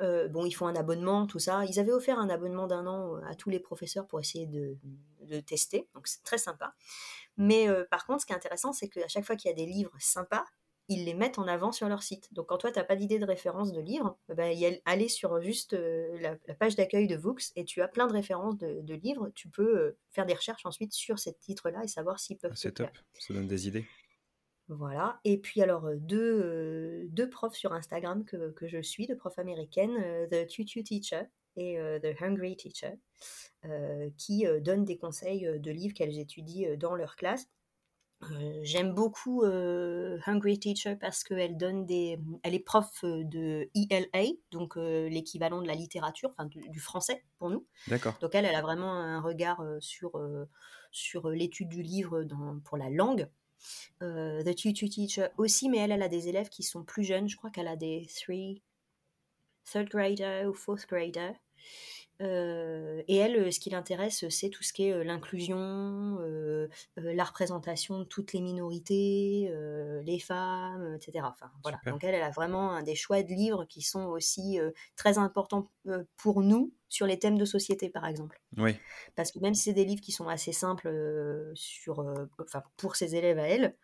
[0.00, 1.64] Euh, bon, ils font un abonnement, tout ça.
[1.64, 4.76] Ils avaient offert un abonnement d'un an euh, à tous les professeurs pour essayer de,
[5.22, 6.74] de tester, donc c'est très sympa.
[7.36, 9.56] Mais euh, par contre, ce qui est intéressant, c'est qu'à chaque fois qu'il y a
[9.56, 10.44] des livres sympas,
[10.88, 12.32] ils les mettent en avant sur leur site.
[12.32, 14.78] Donc quand toi, tu n'as pas d'idée de référence de livre, eh ben, y a-
[14.84, 18.12] aller sur juste euh, la, la page d'accueil de Voox et tu as plein de
[18.12, 19.30] références de, de livres.
[19.34, 22.56] Tu peux euh, faire des recherches ensuite sur ces titres-là et savoir s'ils peuvent Ah,
[22.56, 22.90] c'est top.
[23.18, 23.84] Ça donne des idées.
[24.68, 25.20] Voilà.
[25.24, 29.38] Et puis alors, deux, euh, deux profs sur Instagram que, que je suis, deux profs
[29.38, 31.22] américaines, euh, The Tutu Teacher
[31.56, 32.94] et euh, The Hungry Teacher,
[34.16, 37.48] qui donnent des conseils de livres qu'elles étudient dans leur classe.
[38.62, 45.62] J'aime beaucoup Hungry Teacher parce qu'elle donne des, elle est prof de ELA, donc l'équivalent
[45.62, 47.66] de la littérature, enfin du, du français pour nous.
[47.88, 48.14] D'accord.
[48.20, 50.12] Donc elle, elle a vraiment un regard sur,
[50.92, 53.28] sur l'étude du livre dans, pour la langue.
[54.02, 57.28] Euh, The Tutu Teacher aussi, mais elle, elle a des élèves qui sont plus jeunes.
[57.28, 58.62] Je crois qu'elle a des three,
[59.64, 61.32] third grader ou fourth grader.
[62.22, 65.58] Euh, et elle, euh, ce qui l'intéresse, c'est tout ce qui est euh, l'inclusion,
[66.20, 71.26] euh, euh, la représentation de toutes les minorités, euh, les femmes, euh, etc.
[71.30, 71.78] Enfin, voilà.
[71.78, 71.92] Super.
[71.92, 75.18] Donc elle, elle a vraiment un des choix de livres qui sont aussi euh, très
[75.18, 78.40] importants euh, pour nous sur les thèmes de société, par exemple.
[78.56, 78.76] Oui.
[79.14, 82.62] Parce que même si c'est des livres qui sont assez simples euh, sur, euh, enfin,
[82.76, 83.76] pour ses élèves à elle,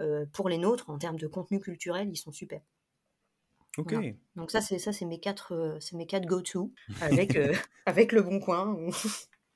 [0.00, 2.60] euh, pour les nôtres, en termes de contenu culturel, ils sont super.
[3.78, 3.92] Ok.
[3.92, 4.08] Voilà.
[4.36, 7.54] Donc ça, c'est ça, c'est mes quatre, euh, c'est mes quatre go-to avec euh,
[7.86, 8.90] avec le Bon Coin ou-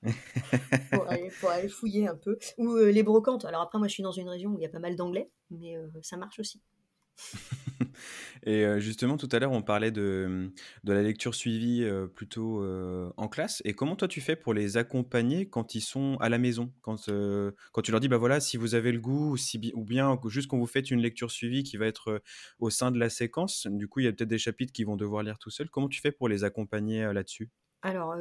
[0.90, 3.44] pour, aller, pour aller fouiller un peu ou euh, les brocantes.
[3.44, 5.30] Alors après, moi, je suis dans une région où il y a pas mal d'anglais,
[5.50, 6.60] mais euh, ça marche aussi.
[8.44, 10.52] Et euh, justement, tout à l'heure, on parlait de,
[10.84, 13.62] de la lecture suivie euh, plutôt euh, en classe.
[13.64, 16.72] Et comment toi, tu fais pour les accompagner quand ils sont à la maison?
[16.80, 17.08] Quand,
[17.72, 20.18] quand tu leur dis, bah voilà, si vous avez le goût, ou, si, ou bien
[20.26, 22.22] juste quand vous faites une lecture suivie qui va être
[22.58, 24.96] au sein de la séquence, du coup, il y a peut-être des chapitres qu'ils vont
[24.96, 25.70] devoir lire tout seuls.
[25.70, 27.50] Comment tu fais pour les accompagner là-dessus?
[27.84, 28.14] Alors,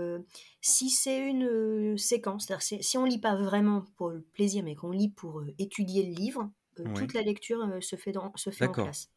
[0.60, 4.92] si c'est une séquence, c'est-à-dire si, on lit pas vraiment pour le plaisir, mais qu'on
[4.92, 8.68] lit pour étudier le livre, euh, toute la lecture euh, se fait, dans, se fait
[8.68, 9.10] en classe.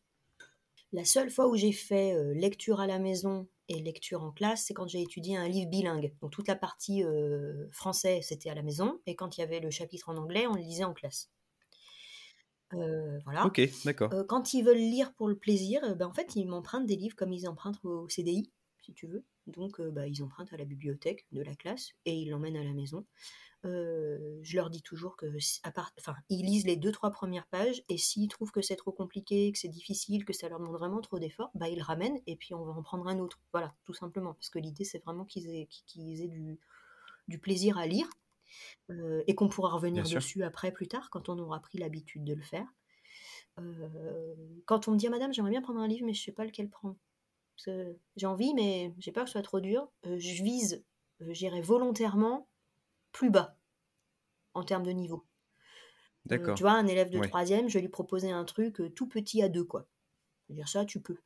[0.94, 4.66] La seule fois où j'ai fait euh, lecture à la maison et lecture en classe,
[4.66, 6.14] c'est quand j'ai étudié un livre bilingue.
[6.20, 9.58] Donc toute la partie euh, français, c'était à la maison, et quand il y avait
[9.58, 11.30] le chapitre en anglais, on le lisait en classe.
[12.74, 13.44] Euh, voilà.
[13.46, 14.12] Ok, d'accord.
[14.12, 17.16] Euh, quand ils veulent lire pour le plaisir, ben, en fait, ils m'empruntent des livres
[17.16, 18.52] comme ils empruntent au CDI,
[18.84, 19.24] si tu veux.
[19.46, 22.64] Donc, euh, bah, ils empruntent à la bibliothèque de la classe et ils l'emmènent à
[22.64, 23.06] la maison.
[23.64, 27.10] Euh, je leur dis toujours que, si- à part, enfin, ils lisent les deux trois
[27.10, 30.58] premières pages et s'ils trouvent que c'est trop compliqué, que c'est difficile, que ça leur
[30.60, 33.18] demande vraiment trop d'efforts, bah ils le ramènent et puis on va en prendre un
[33.18, 33.40] autre.
[33.52, 36.60] Voilà, tout simplement, parce que l'idée c'est vraiment qu'ils aient, qu'ils aient du,
[37.28, 38.08] du plaisir à lire.
[38.90, 40.20] euh, et qu'on pourra revenir Bien sûr.
[40.20, 42.66] dessus après, plus tard, quand on aura pris l'habitude de le faire.
[44.66, 46.68] Quand on me dit, Madame, j'aimerais bien prendre un livre, mais je sais pas lequel
[46.68, 46.96] prendre.
[47.56, 49.90] J'ai envie, mais j'ai peur que ce soit trop dur.
[50.06, 50.84] Euh, je vise,
[51.22, 52.48] euh, j'irai volontairement
[53.12, 53.56] plus bas
[54.54, 55.26] en termes de niveau.
[56.26, 56.56] Euh, D'accord.
[56.56, 59.48] tu vois, un élève de troisième, je vais lui proposer un truc tout petit à
[59.48, 59.88] deux, quoi.
[60.48, 61.18] Je veux dire, ça, tu peux.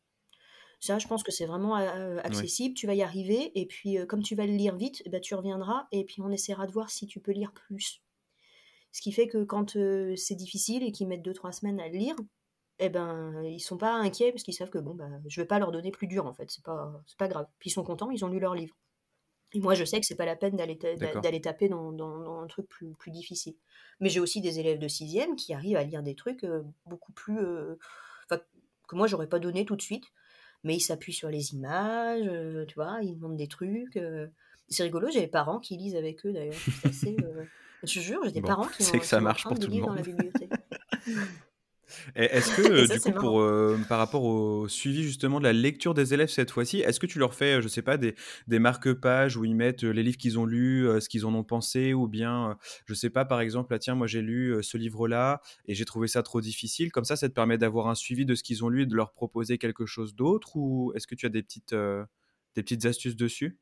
[0.80, 4.06] Ça, je pense que c'est vraiment euh, accessible, tu vas y arriver, et puis euh,
[4.06, 6.72] comme tu vas le lire vite, eh ben, tu reviendras, et puis on essaiera de
[6.72, 8.00] voir si tu peux lire plus.
[8.92, 11.88] Ce qui fait que quand euh, c'est difficile et qu'ils mettent deux, trois semaines à
[11.88, 12.14] le lire,
[12.78, 15.58] eh ben, ils sont pas inquiets parce qu'ils savent que bon, bah, je vais pas
[15.58, 17.46] leur donner plus dur en fait, c'est pas, c'est pas grave.
[17.58, 18.76] Puis ils sont contents, ils ont lu leur livre.
[19.54, 21.22] Et moi, je sais que c'est pas la peine d'aller ta- D'accord.
[21.22, 23.54] d'aller taper dans, dans- dans un truc plus, plus difficile.
[24.00, 27.12] Mais j'ai aussi des élèves de sixième qui arrivent à lire des trucs euh, beaucoup
[27.12, 27.76] plus, euh,
[28.30, 30.04] que moi j'aurais pas donné tout de suite.
[30.64, 33.98] Mais ils s'appuient sur les images, euh, tu vois, ils demandent des trucs.
[34.68, 36.54] C'est rigolo, j'ai des parents qui lisent avec eux d'ailleurs.
[36.82, 37.16] C'est assez,
[37.84, 39.72] Je jure, j'ai des Bon, parents qui c'est ont- que ça marche pour tout le
[39.74, 40.50] livres dans la bibliothèque.
[42.14, 45.52] Est-ce que, euh, ça, du coup, pour, euh, par rapport au suivi justement de la
[45.52, 48.14] lecture des élèves cette fois-ci, est-ce que tu leur fais, euh, je sais pas, des,
[48.46, 51.94] des marque-pages où ils mettent les livres qu'ils ont lus, ce qu'ils en ont pensé,
[51.94, 55.74] ou bien, je sais pas, par exemple, ah, tiens, moi j'ai lu ce livre-là et
[55.74, 56.92] j'ai trouvé ça trop difficile.
[56.92, 58.94] Comme ça, ça te permet d'avoir un suivi de ce qu'ils ont lu et de
[58.94, 62.04] leur proposer quelque chose d'autre, ou est-ce que tu as des petites, euh,
[62.54, 63.58] des petites astuces dessus?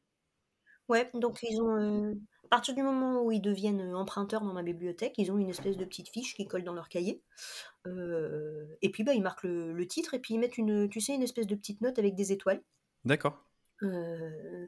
[0.89, 2.15] Ouais, donc ils ont, euh,
[2.47, 5.51] à partir du moment où ils deviennent euh, emprunteurs dans ma bibliothèque, ils ont une
[5.51, 7.23] espèce de petite fiche qu'ils collent dans leur cahier.
[7.87, 11.01] Euh, et puis bah, ils marquent le, le titre et puis ils mettent une, tu
[11.01, 12.63] sais, une espèce de petite note avec des étoiles.
[13.05, 13.45] D'accord.
[13.83, 14.67] Euh,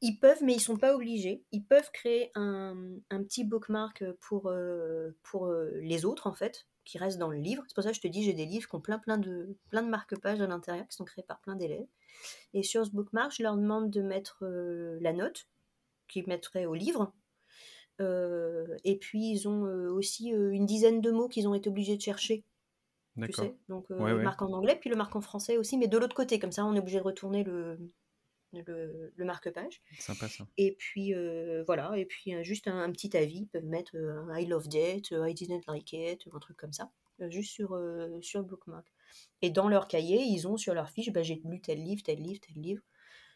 [0.00, 1.44] ils peuvent, mais ils sont pas obligés.
[1.50, 2.76] Ils peuvent créer un,
[3.10, 7.64] un petit bookmark pour, euh, pour les autres, en fait, qui restent dans le livre.
[7.66, 9.56] C'est pour ça que je te dis, j'ai des livres qui ont plein, plein de,
[9.70, 11.86] plein de marque-pages à l'intérieur, qui sont créés par plein d'élèves.
[12.54, 14.44] Et sur ce bookmark, je leur demande de mettre
[15.00, 15.48] la note
[16.08, 17.12] qu'ils mettraient au livre.
[18.00, 21.68] Euh, et puis, ils ont euh, aussi euh, une dizaine de mots qu'ils ont été
[21.68, 22.44] obligés de chercher
[23.24, 23.44] tu D'accord.
[23.46, 23.56] sais.
[23.68, 24.24] Donc, Ouais, le ouais.
[24.24, 26.38] marque en anglais, puis le marque en français aussi, mais de l'autre côté.
[26.38, 27.78] Comme ça, on est obligé de retourner le,
[28.52, 29.82] le, le marque-page.
[29.98, 30.46] Sympa ça.
[30.56, 31.96] Et puis, euh, voilà.
[31.98, 33.40] Et puis, juste un, un petit avis.
[33.40, 36.90] Ils peuvent mettre euh, I loved it, I didn't like it, un truc comme ça.
[37.28, 38.86] juste sur, euh, sur le bookmark.
[39.42, 42.20] Et dans leur cahier, ils ont sur leur fiche, bah, j'ai lu tel livre, tel
[42.20, 42.82] livre, tel livre.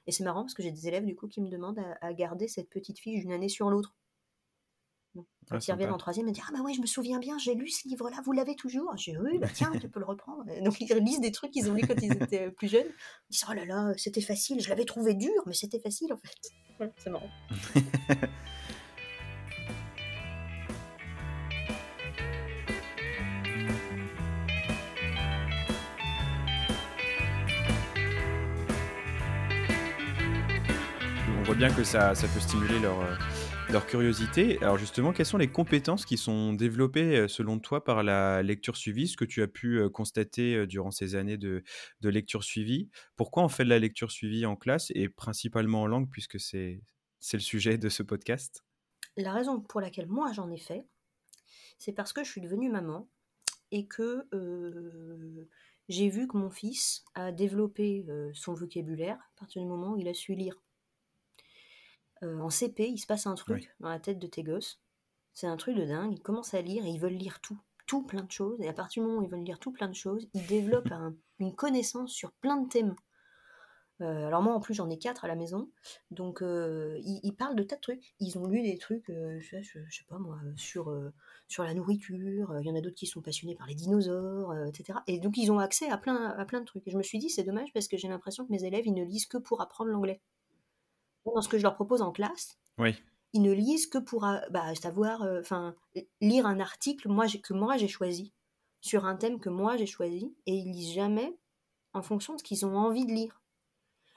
[0.06, 2.12] Et c'est marrant parce que j'ai des élèves, du coup, qui me demandent à, à
[2.12, 3.94] garder cette petite fiche d'une année sur l'autre.
[5.50, 7.36] Ah, ils reviennent en troisième, ils me disent Ah, bah ouais, je me souviens bien,
[7.36, 8.96] j'ai lu ce livre-là, vous l'avez toujours?
[8.96, 10.48] J'ai Oui, bah tiens, tu peux le reprendre.
[10.48, 12.86] Et donc, ils lisent des trucs qu'ils ont lus quand ils étaient plus jeunes.
[13.28, 16.16] Ils disent Oh là là, c'était facile, je l'avais trouvé dur, mais c'était facile en
[16.16, 16.92] fait.
[16.96, 17.28] C'est marrant.
[31.54, 33.14] bien que ça, peut stimuler leur, euh,
[33.70, 34.58] leur curiosité.
[34.62, 38.76] Alors justement, quelles sont les compétences qui sont développées euh, selon toi par la lecture
[38.76, 41.62] suivie, ce que tu as pu euh, constater durant ces années de,
[42.02, 46.08] lecture suivie Pourquoi on fait de la lecture suivie en classe et principalement en langue
[46.10, 46.80] puisque c'est
[47.32, 48.64] le sujet de ce podcast?
[49.16, 50.86] La raison pour laquelle moi j'en ai fait,
[51.78, 53.08] c'est parce que je suis devenue maman
[53.72, 54.26] et que
[55.88, 60.08] j'ai vu que mon fils a développé son vocabulaire à partir du moment où il
[60.08, 60.62] a su lire.
[62.22, 63.68] Euh, en CP, il se passe un truc Oui.
[63.80, 64.80] dans la tête de tes gosses.
[65.32, 66.12] C'est un truc de dingue.
[66.12, 67.58] Ils commencent à lire et ils veulent lire tout.
[67.86, 68.60] Tout plein de choses.
[68.60, 70.92] Et à partir du moment où ils veulent lire tout plein de choses, ils développent
[70.92, 72.94] un- une connaissance sur plein de thèmes.
[74.00, 75.70] Euh, alors moi en plus j'en ai quatre à la maison,
[76.10, 78.14] donc euh, ils, ils parlent de tas de trucs.
[78.18, 80.92] Ils ont lu des trucs, euh, je, sais- je- je sais pas moi, sur,
[81.46, 82.52] sur la nourriture.
[82.60, 84.98] Il y en a d'autres qui sont passionnés par les dinosaures, etc.
[85.06, 86.86] Et donc ils ont accès à plein, à plein de trucs.
[86.88, 88.94] Et je me suis dit c'est dommage parce que j'ai l'impression que mes élèves ils
[88.94, 90.20] ne lisent que pour apprendre l'anglais.
[91.24, 92.96] Dans ce que je leur propose en classe, Oui,
[93.32, 95.42] ils ne lisent que pour euh, bah, savoir, euh,
[96.20, 98.32] lire un article moi, que moi j'ai choisi
[98.80, 101.36] sur un thème que moi j'ai choisi et ils lisent jamais
[101.94, 103.40] en fonction de ce qu'ils ont envie de lire.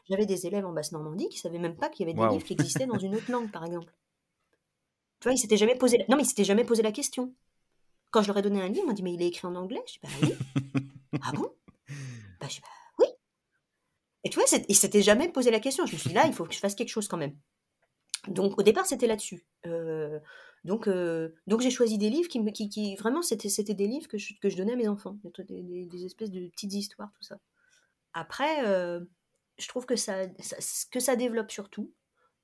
[0.09, 2.53] J'avais des élèves en Basse-Normandie qui savaient même pas qu'il y avait des livres qui
[2.59, 3.93] existaient dans une autre langue, par exemple.
[5.19, 6.05] Tu vois, ils s'étaient jamais posé la...
[6.09, 7.33] Non, mais ils s'étaient jamais posé la question.
[8.11, 9.55] Quand je leur ai donné un livre, ils m'ont dit, mais il est écrit en
[9.55, 9.81] anglais?
[9.87, 10.81] Je dis, bah oui.
[11.21, 11.51] ah bon?
[12.39, 12.84] Bah, je dis, bah.
[14.25, 15.85] Et tu vois, ils s'étaient jamais posé la question.
[15.85, 17.37] Je me suis dit, là, il faut que je fasse quelque chose quand même.
[18.27, 19.45] Donc, au départ, c'était là-dessus.
[19.67, 20.19] Euh,
[20.63, 24.07] donc, euh, donc j'ai choisi des livres qui, me- qui, qui vraiment, c'était, des livres
[24.07, 25.17] que je, que je donnais à mes enfants.
[25.37, 27.37] Des, des- des espèces de petites histoires, tout ça.
[28.13, 28.99] Après, euh,
[29.59, 30.25] je trouve que ça,
[30.91, 31.93] que ça développe surtout,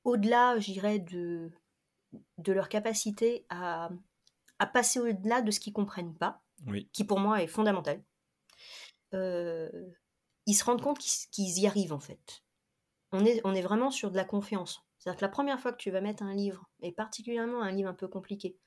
[0.04, 1.50] au-delà, j'irais, de,
[2.38, 3.90] de leur capacité à,
[4.60, 8.04] à passer au-delà de ce qu'ils comprennent pas, oui, qui pour moi est fondamental,
[9.14, 9.70] euh,
[10.52, 12.44] ils se rendent compte qu'ils, y arrivent en fait.
[13.14, 14.84] on est, vraiment sur de la confiance.
[15.00, 17.88] C'est-à-dire que la première fois que tu vas mettre un livre, et particulièrement un livre
[17.88, 18.58] un peu compliqué,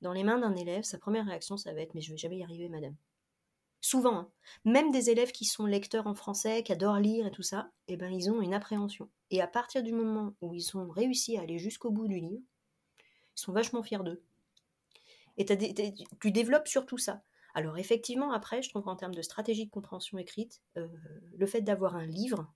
[0.00, 2.38] dans les mains d'un élève, sa première réaction, ça va être Mais je vais jamais
[2.38, 2.96] y arriver, madame.
[3.80, 4.32] Souvent, hein.
[4.64, 7.96] même des élèves qui sont lecteurs en français, qui adorent lire et tout ça, eh
[7.96, 9.08] ben, ils ont une appréhension.
[9.30, 12.42] Et à partir du moment où ils ont réussi à aller jusqu'au bout du livre,
[12.98, 14.24] ils sont vachement fiers d'eux.
[15.36, 15.44] Et
[16.20, 17.22] tu développes surtout ça.
[17.58, 20.86] Alors effectivement, après, je trouve qu'en termes de stratégie de compréhension écrite, euh,
[21.36, 22.46] le fait d'avoir un livre,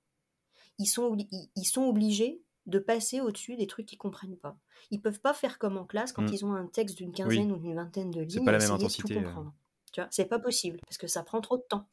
[0.79, 4.57] ils sont, ils sont obligés de passer au-dessus des trucs qu'ils comprennent pas.
[4.93, 6.33] Ils peuvent pas faire comme en classe quand Mm.
[6.33, 8.31] ils ont un texte d'une quinzaine ou d'une vingtaine de lignes.
[8.31, 9.23] C'est pas la même intensité, euh.
[9.25, 9.53] comprendre.
[9.93, 11.89] Tu vois, c'est pas possible parce que ça prend trop de temps.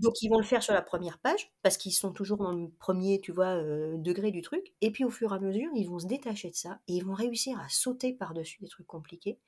[0.00, 2.68] Donc ils vont le faire sur la première page parce qu'ils sont toujours dans le
[2.68, 4.74] premier, tu vois, euh, degré du truc.
[4.80, 7.04] Et puis au fur et à mesure, ils vont se détacher de ça et ils
[7.04, 9.38] vont réussir à sauter par-dessus des trucs compliqués.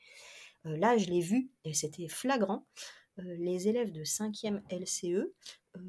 [0.66, 2.66] Euh, là, je l'ai vu et c'était flagrant.
[3.18, 5.80] Euh, les élèves de 5e LCE, euh,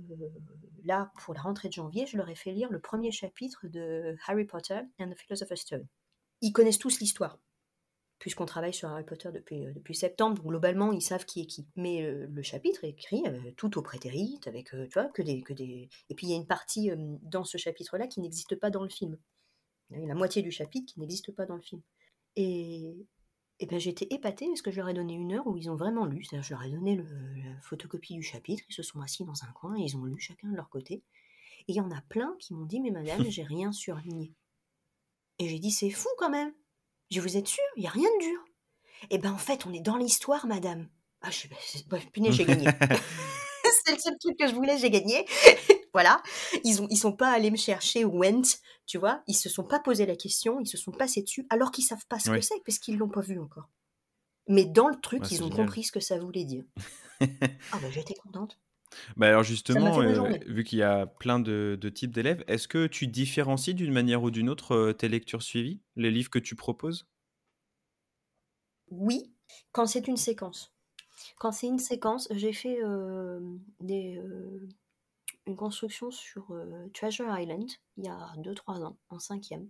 [0.84, 4.16] là, pour la rentrée de janvier, je leur ai fait lire le premier chapitre de
[4.28, 5.88] Harry Potter and the Philosopher's Stone.
[6.42, 7.40] Ils connaissent tous l'histoire,
[8.20, 11.68] puisqu'on travaille sur Harry Potter depuis, septembre, donc globalement, ils savent qui est qui.
[11.76, 13.24] Mais le chapitre est écrit
[13.58, 15.90] tout au prétérite, avec, tu vois, que des, que des...
[16.10, 16.92] Et puis, il y a une partie
[17.24, 19.18] dans ce chapitre-là qui n'existe pas dans le film.
[19.90, 21.82] Il y a la moitié du chapitre qui n'existe pas dans le film.
[22.36, 23.08] Et,
[23.60, 25.76] et ben, j'étais épatée parce que je leur ai donné une heure où ils ont
[25.76, 26.24] vraiment lu.
[26.24, 27.04] C'est-à-dire, je leur ai donné le-
[27.44, 30.20] la photocopie du chapitre, ils se sont assis dans un coin et ils ont lu
[30.20, 31.04] chacun de leur côté.
[31.68, 34.34] Et il y en a plein qui m'ont dit, mais madame, j'ai rien surligné.
[35.40, 36.54] Et j'ai dit, c'est fou quand même.
[37.10, 38.40] Je vous êtes sûr, il n'y a rien de dur.
[39.12, 40.90] Eh ben en fait, on est dans l'histoire, madame.
[41.22, 41.48] Ah, je
[41.88, 42.68] bref, punaise, j'ai gagné.
[43.86, 45.26] c'est le seul truc que je voulais, j'ai gagné.
[45.94, 46.22] Voilà.
[46.64, 49.24] Ils ont, ils sont pas allés me chercher Went, tu vois.
[49.28, 52.06] Ils se sont pas posé la question, ils se sont passés dessus, alors qu'ils savent
[52.08, 52.40] pas ce Oui.
[52.40, 53.70] que c'est, parce qu'ils l'ont pas vu encore.
[54.48, 55.66] Mais dans le truc, ils ont génial.
[55.66, 56.64] compris ce que ça voulait dire.
[57.22, 58.60] ah bah j'étais contente.
[59.18, 62.88] Bah alors justement, euh, vu qu'il y a plein de, de types d'élèves, est-ce que
[62.88, 66.56] tu différencies d'une manière ou d'une autre euh, tes lectures suivies, les livres que tu
[66.56, 67.06] proposes?
[68.90, 69.34] Oui,
[69.74, 70.74] quand c'est une séquence.
[71.38, 73.40] Quand c'est une séquence, j'ai fait euh,
[73.82, 74.22] des,
[75.48, 79.70] une construction sur euh, Treasure Island il y a 2-3 ans, en cinquième.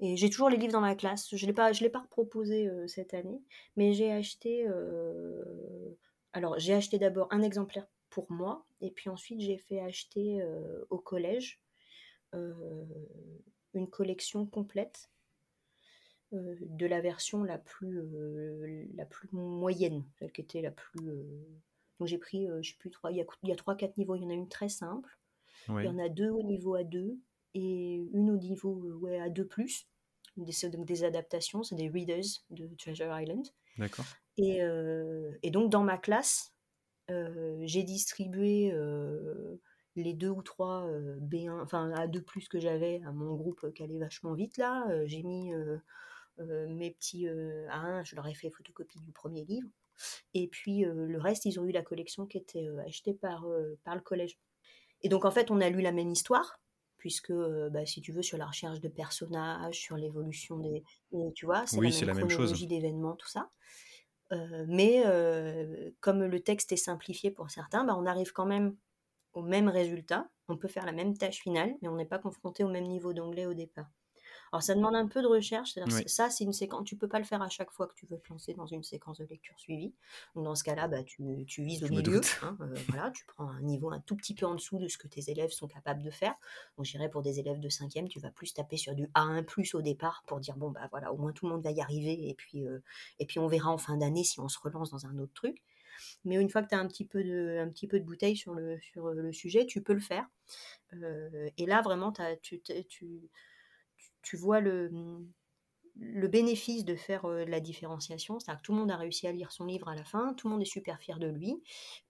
[0.00, 1.34] Et j'ai toujours les livres dans ma classe.
[1.34, 3.42] Je ne l'ai pas, je l'ai pas proposé cette année,
[3.76, 4.64] mais j'ai acheté.
[4.68, 5.42] euh,
[6.32, 10.84] alors, j'ai acheté d'abord un exemplaire pour moi, et puis ensuite j'ai fait acheter euh,
[10.90, 11.60] au collège
[12.34, 12.84] euh,
[13.74, 15.10] une collection complète
[16.32, 21.10] euh, de la version la plus, euh, la plus moyenne, celle qui était la plus.
[21.98, 23.94] Donc j'ai pris, euh, je sais plus, trois, il y a, il y a 3-4
[23.96, 24.14] niveaux.
[24.16, 25.18] Il y en a une très simple,
[25.68, 25.82] Oui.
[25.82, 27.18] il y en a deux au niveau A2
[27.54, 29.46] et une au niveau euh, ouais, A2,
[30.36, 33.44] des, c'est donc des adaptations, c'est des readers de Treasure Island.
[33.76, 34.04] D'accord.
[34.36, 36.52] Et, euh, et donc dans ma classe,
[37.10, 39.56] euh, j'ai distribué euh,
[39.96, 43.98] les deux ou trois euh, B1, enfin A2 que j'avais à mon groupe qui allait
[43.98, 44.86] vachement vite là.
[45.06, 45.52] J'ai mis
[46.68, 49.68] mes petits euh, A1, je leur ai fait photocopie du premier livre.
[50.34, 53.46] Et puis euh, le reste, ils ont eu la collection qui était euh, achetée par,
[53.46, 54.38] euh, par le collège.
[55.02, 56.60] Et donc en fait, on a lu la même histoire,
[56.98, 60.82] puisque bah, si tu veux, sur la recherche de personnages, sur l'évolution des.
[61.12, 62.52] et tu vois, c'est Oui, la c'est même la même chose.
[62.52, 63.50] chronologie d'événements, tout ça.
[64.32, 68.76] Euh, mais euh, comme le texte est simplifié pour certains, bah, on arrive quand même
[69.34, 70.30] au même résultat.
[70.48, 73.12] On peut faire la même tâche finale, mais on n'est pas confronté au même niveau
[73.14, 73.88] d'anglais au départ.
[74.52, 76.02] Alors ça demande un peu de recherche, c'est-à-dire Oui.
[76.06, 78.18] ça c'est une séquence, tu peux pas le faire à chaque fois que tu veux
[78.18, 79.94] te lancer dans une séquence de lecture suivie.
[80.34, 83.48] Donc dans ce cas-là, bah, tu, tu vises au milieu, hein, euh, voilà, tu prends
[83.48, 86.02] un niveau un tout petit peu en dessous de ce que tes élèves sont capables
[86.02, 86.34] de faire.
[86.76, 89.74] Donc je dirais pour des élèves de 5e, tu vas plus taper sur du A1+
[89.74, 92.28] au départ pour dire bon bah voilà, au moins tout le monde va y arriver
[92.28, 92.78] et puis, euh,
[93.18, 95.62] et puis on verra en fin d'année si on se relance dans un autre truc.
[96.24, 98.36] Mais une fois que tu as un petit peu de, un petit peu de bouteille
[98.36, 100.26] sur le, sur le sujet, tu peux le faire.
[100.94, 103.30] Euh, et là, vraiment, t'as- tu, tu,
[104.28, 104.90] tu- vois le,
[106.00, 108.38] le bénéfice de faire euh, la différenciation.
[108.38, 110.46] C'est-à-dire que tout le monde a réussi à lire son livre à la fin, tout
[110.46, 111.60] le monde est super fier de lui.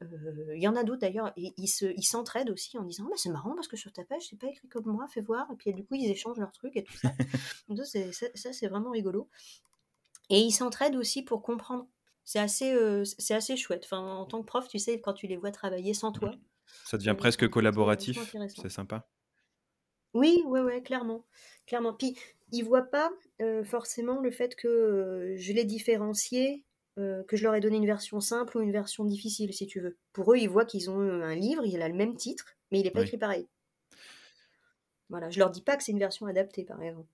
[0.03, 3.05] Euh, Il y en a d'autres d'ailleurs, et ils se- ils s'entraident aussi en disant
[3.07, 5.23] Ah, bah, c'est marrant parce que sur ta page, c'est pas écrit comme moi, fais
[5.23, 5.47] voir.
[5.53, 7.11] Et puis du coup, ils échangent leurs trucs et tout ça.
[7.69, 9.29] Donc, ça, c'est- ça, ça, c'est vraiment rigolo.
[10.31, 11.87] Et ils s'entraident aussi pour comprendre.
[12.25, 13.85] C'est assez, euh, c'est assez chouette.
[13.87, 16.33] Enfin, en tant que prof, tu sais, quand tu les vois travailler sans toi.
[16.85, 18.19] Ça devient presque collaboratif.
[18.63, 19.09] C'est sympa.
[20.15, 21.25] Oui, ouais, ouais, clairement.
[21.67, 21.95] Clairement.
[21.95, 22.17] Puis,
[22.53, 23.11] ils voient pas
[23.65, 26.65] forcément le fait que je les différencié,
[26.97, 29.97] que je leur ai donné une version simple ou une version difficile, si tu veux.
[30.13, 32.85] Pour eux, ils voient qu'ils ont un livre, il a le même titre, mais il
[32.85, 33.03] n'est pas Oui.
[33.03, 33.49] écrit pareil.
[35.11, 37.09] Voilà, je leur dis pas que c'est une version adaptée, par exemple.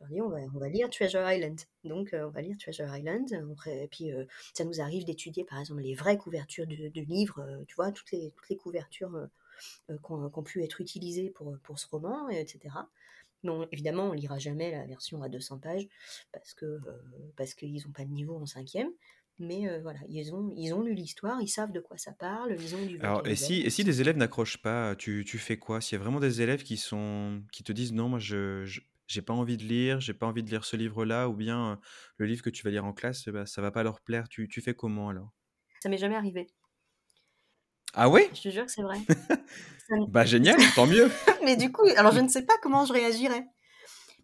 [0.00, 1.60] Je leur dis, on va, on va lire Treasure Island.
[1.84, 3.32] Donc, on va lire Treasure Island.
[3.52, 4.10] Après, et puis,
[4.54, 7.92] ça nous arrive d'étudier, par exemple, les vraies couvertures du, du livre, euh, tu vois,
[7.92, 9.28] toutes les, toutes les couvertures.
[9.88, 12.90] Qui ont, qui ont pu être utilisés pour, pour ce roman, et etc.
[13.44, 15.88] Non, évidemment, on lira jamais la version à 200 pages
[16.32, 18.90] parce que euh, parce qu'ils n'ont pas de niveau en cinquième.
[19.38, 22.56] Mais euh, voilà, ils ont, ils ont lu l'histoire, ils savent de quoi ça parle,
[22.60, 25.58] ils ont lu Alors, et si, et si des élèves n'accrochent pas, tu, tu fais
[25.58, 25.80] quoi?
[25.80, 28.80] S'il y a vraiment des élèves qui sont, qui te disent non, moi je, je-
[29.08, 31.76] j'ai pas envie de lire, j'ai pas envie de lire ce livre-là, ou bien euh,
[32.16, 34.48] le livre que tu vas lire en classe, bah, ça va pas leur plaire, tu,
[34.48, 35.32] tu fais comment alors?
[35.82, 36.46] Ça m'est jamais arrivé.
[37.94, 38.30] Ah ouais?
[38.34, 38.98] Je te jure que c'est vrai.
[40.08, 41.10] Bah génial, tant mieux.
[41.44, 43.44] mais du coup, alors je ne sais pas comment je réagirais.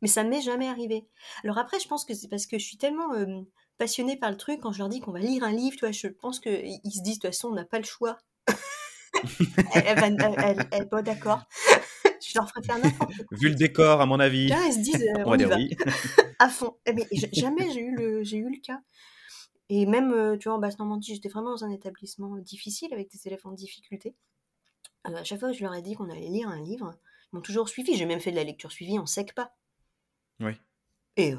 [0.00, 1.07] Mais ça ne m'est jamais arrivé.
[1.44, 3.42] Alors après, je pense que c'est parce que je suis tellement euh,
[3.76, 5.92] passionnée par le truc, quand je leur dis qu'on va lire un livre, tu vois,
[5.92, 8.16] je pense qu'ils ils se disent, de toute façon, on n'a pas le choix.
[9.74, 11.42] elle, elle va- elle- elle- elle- bon, d'accord.
[12.04, 13.37] je leur ferai faire n'importe quoi.
[13.38, 15.38] Vu le décor, à mon avis, Là, ils se disent, euh, on on va y
[15.38, 15.76] dire va, oui.
[16.38, 16.76] à fond.
[16.87, 16.94] Eh
[17.33, 18.81] jamais j'ai eu, le, j'ai eu le cas.
[19.68, 23.26] Et même, euh, tu vois, en Basse-Normandie, j'étais vraiment dans un établissement difficile, avec des
[23.26, 24.14] élèves en difficulté.
[25.07, 26.94] Euh, à chaque fois que je leur ai dit qu'on allait lire un livre,
[27.33, 27.94] ils m'ont toujours suivi.
[27.94, 29.54] J'ai même fait de la lecture suivie en sec pas.
[30.40, 30.52] Oui.
[31.16, 31.38] Et euh,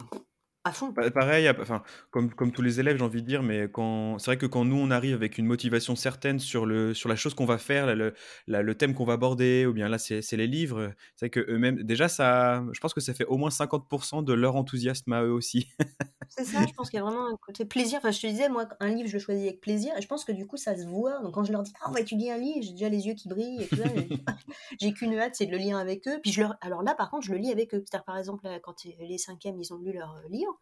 [0.69, 0.93] à fond.
[0.93, 4.25] Pa- Pareil, enfin, comme, comme tous les élèves, j'ai envie de dire, mais quand c'est
[4.27, 7.33] vrai que quand nous on arrive avec une motivation certaine sur le sur la chose
[7.33, 8.13] qu'on va faire, le,
[8.47, 11.29] la- le thème qu'on va aborder, ou bien là c'est c'est les livres, c'est vrai
[11.29, 15.11] que eux-mêmes, déjà ça, je pense que ça fait au moins 50% de leur enthousiasme
[15.13, 15.67] à eux aussi.
[16.27, 17.97] C'est ça, je pense qu'il y a vraiment un côté plaisir.
[17.99, 19.93] Enfin, je te disais, moi, un livre, je le choisis avec plaisir.
[19.97, 21.19] Et je pense que du coup, ça se voit.
[21.23, 23.15] Donc, quand je leur dis, ah, on va étudier un livre, j'ai déjà les yeux
[23.15, 23.63] qui brillent.
[23.63, 23.85] Et tout ça,
[24.79, 26.19] j'ai- qu'une hâte, c'est de le lire avec eux.
[26.21, 26.55] Puis, je leur...
[26.61, 27.83] alors là, par contre, je le lis avec eux.
[27.85, 30.58] C'est-à-dire, par exemple, là, quand les cinquièmes, ils ont lu leur euh, livre,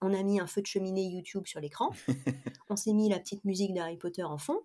[0.00, 1.90] on a mis un feu de cheminée YouTube sur l'écran.
[2.68, 4.60] on s'est mis la petite musique d'Harry Potter en fond.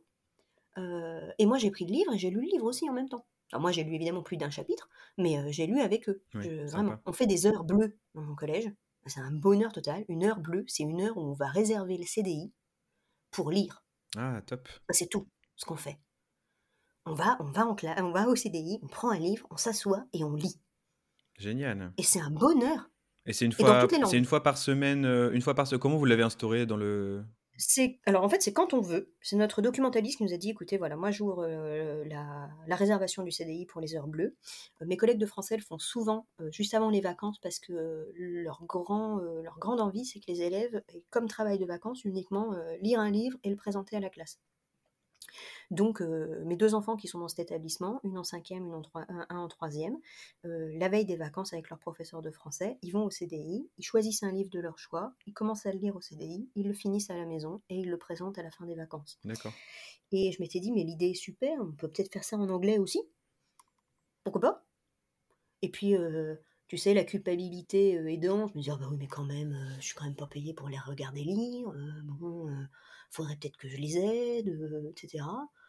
[0.78, 3.10] Euh, et moi, j'ai pris le livre et j'ai lu le livre aussi en même
[3.10, 3.26] temps.
[3.52, 6.24] Alors, moi, j'ai lu évidemment plus d'un chapitre, mais euh, j'ai lu avec eux.
[6.36, 6.78] Oui, Je- sympa.
[6.84, 8.72] vraiment, on fait des heures bleues dans mon collège.
[9.08, 10.06] C'est un bonheur total.
[10.10, 12.54] Une heure bleue, c'est une heure où on va réserver le CDI
[13.32, 13.84] pour lire.
[14.16, 14.70] Ah, top.
[14.92, 15.98] C'est tout ce qu'on fait.
[17.06, 20.06] On va, on va en on va au CDI, on prend un livre, on s'assoit
[20.14, 20.60] et on lit.
[21.40, 21.92] Génial.
[21.98, 22.91] Et c'est un bonheur.
[23.26, 25.80] Et c'est une fois, c'est une par semaine, euh, une fois par semaine.
[25.80, 27.24] Comment vous l'avez instauré dans le...
[27.58, 29.14] C'est alors en fait c'est quand on veut.
[29.22, 33.22] C'est notre documentaliste qui nous a dit écoutez voilà moi j'ouvre euh, la, la réservation
[33.22, 34.36] du CDI pour les heures bleues.
[34.82, 38.12] Euh, mes collègues de français le font souvent euh, juste avant les vacances parce que
[38.16, 42.56] leur grand leur grande envie c'est que les élèves aient comme travail de vacances uniquement
[42.82, 44.40] lire un livre et le présenter à la classe.
[45.72, 48.84] Donc euh, mes deux enfants qui sont dans cet établissement, une en cinquième, une en
[48.94, 49.98] un, un en troisième,
[50.46, 53.84] euh, la veille des vacances avec leur professeur de français, ils vont au CDI, ils
[53.84, 56.74] choisissent un livre de leur choix, ils commencent à le lire au CDI, ils le
[56.74, 59.18] finissent à la maison et ils le présentent à la fin des vacances.
[59.24, 59.54] D'accord.
[60.12, 62.78] Et je m'étais dit, mais l'idée est super, on peut peut-être faire ça en anglais
[62.78, 63.00] aussi.
[64.26, 64.66] Pourquoi pas?
[65.62, 66.36] Et puis, euh,
[66.68, 69.76] tu sais, la culpabilité aidant, je me dis, ah bah oui, mais quand même, euh,
[69.80, 72.50] je suis quand même pas payée pour les regarder lire, euh, bon,
[73.10, 75.24] faudrait peut-être que je les aide, etc.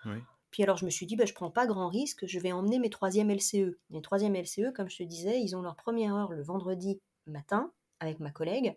[0.06, 0.18] Oui.
[0.50, 2.78] Puis alors je me suis dit, bah, je prends pas grand risque, je vais emmener
[2.78, 3.78] mes troisième LCE.
[3.90, 7.72] Les troisième LCE, comme je te disais, ils ont leur première heure le vendredi matin
[8.00, 8.76] avec ma collègue,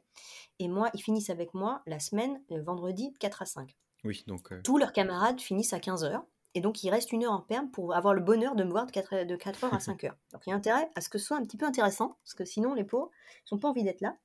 [0.59, 4.23] et moi, ils finissent avec moi la semaine, le vendredi de 4 à 5 Oui,
[4.27, 6.21] donc euh, tous leurs camarades finissent à 15h.
[6.57, 8.85] Et donc, il reste une heure en perme pour avoir le bonheur de me voir
[8.85, 10.13] de 4, de 4h à 5h.
[10.31, 12.33] Donc, il y a intérêt à ce que ce soit un petit peu intéressant, parce
[12.33, 13.11] que sinon, les pauvres
[13.51, 14.15] n'ont pas envie d'être là.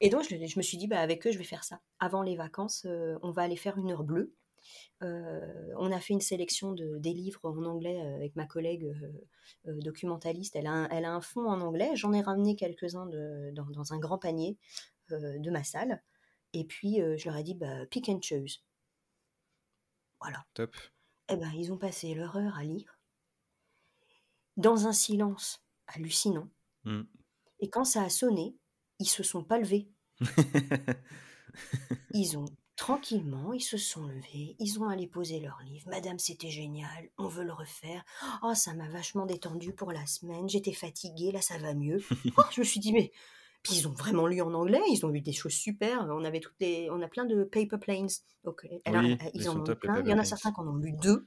[0.00, 1.80] Et donc, je, je me suis dit, bah, avec eux, je vais faire ça.
[2.00, 4.34] Avant les vacances, euh, on va aller faire une heure bleue.
[5.02, 8.94] Euh, on a fait une sélection de, des livres en anglais euh, avec ma collègue
[9.66, 10.56] euh, documentaliste.
[10.56, 11.94] Elle a, un, elle a un fond en anglais.
[11.94, 14.56] J'en ai ramené quelques-uns dans, dans un grand panier
[15.10, 16.02] de ma salle.
[16.54, 18.64] Et puis, je leur ai dit, bah, pick and choose.
[20.20, 20.44] Voilà.
[20.54, 20.74] top.
[21.28, 22.98] Eh ben, ils ont passé leur heure à lire,
[24.56, 26.48] dans un silence hallucinant.
[26.84, 27.02] Mm.
[27.60, 28.56] Et quand ça a sonné,
[28.98, 29.88] ils se sont pas levés.
[32.12, 35.88] Ils ont tranquillement, ils se sont levés, ils ont allé poser leur livre.
[35.90, 38.04] Madame, c'était génial, on veut le refaire.
[38.42, 42.02] Oh, ça m'a vachement détendu pour la semaine, j'étais fatiguée, là ça va mieux.
[42.36, 43.12] Oh, je me suis dit, mais.
[43.62, 46.06] Puis ils ont vraiment lu en anglais, ils ont lu des choses super.
[46.10, 48.08] On avait toutes les, on a plein de paper planes.
[48.44, 48.52] Oui,
[48.88, 50.00] euh, ils en ont plein.
[50.00, 51.24] Il y en a certains qui en ont lu deux.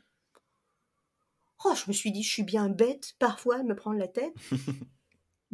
[1.65, 4.33] Oh, je me suis dit, je suis bien bête parfois de me prendre la tête.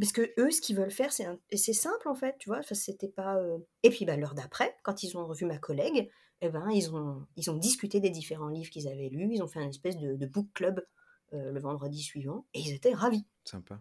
[0.00, 2.48] Parce que eux, ce qu'ils veulent faire, c'est un- et c'est simple en fait, tu
[2.48, 2.58] vois.
[2.58, 3.36] Enfin, c'était pas.
[3.36, 6.92] euh, Et puis bah, l'heure d'après, quand ils ont revu ma collègue, eh ben ils
[6.94, 9.30] ont ils ont discuté des différents livres qu'ils avaient lus.
[9.34, 10.84] Ils ont fait un espèce de, de book club
[11.32, 13.24] euh, le vendredi suivant et ils étaient ravis.
[13.44, 13.80] Sympa.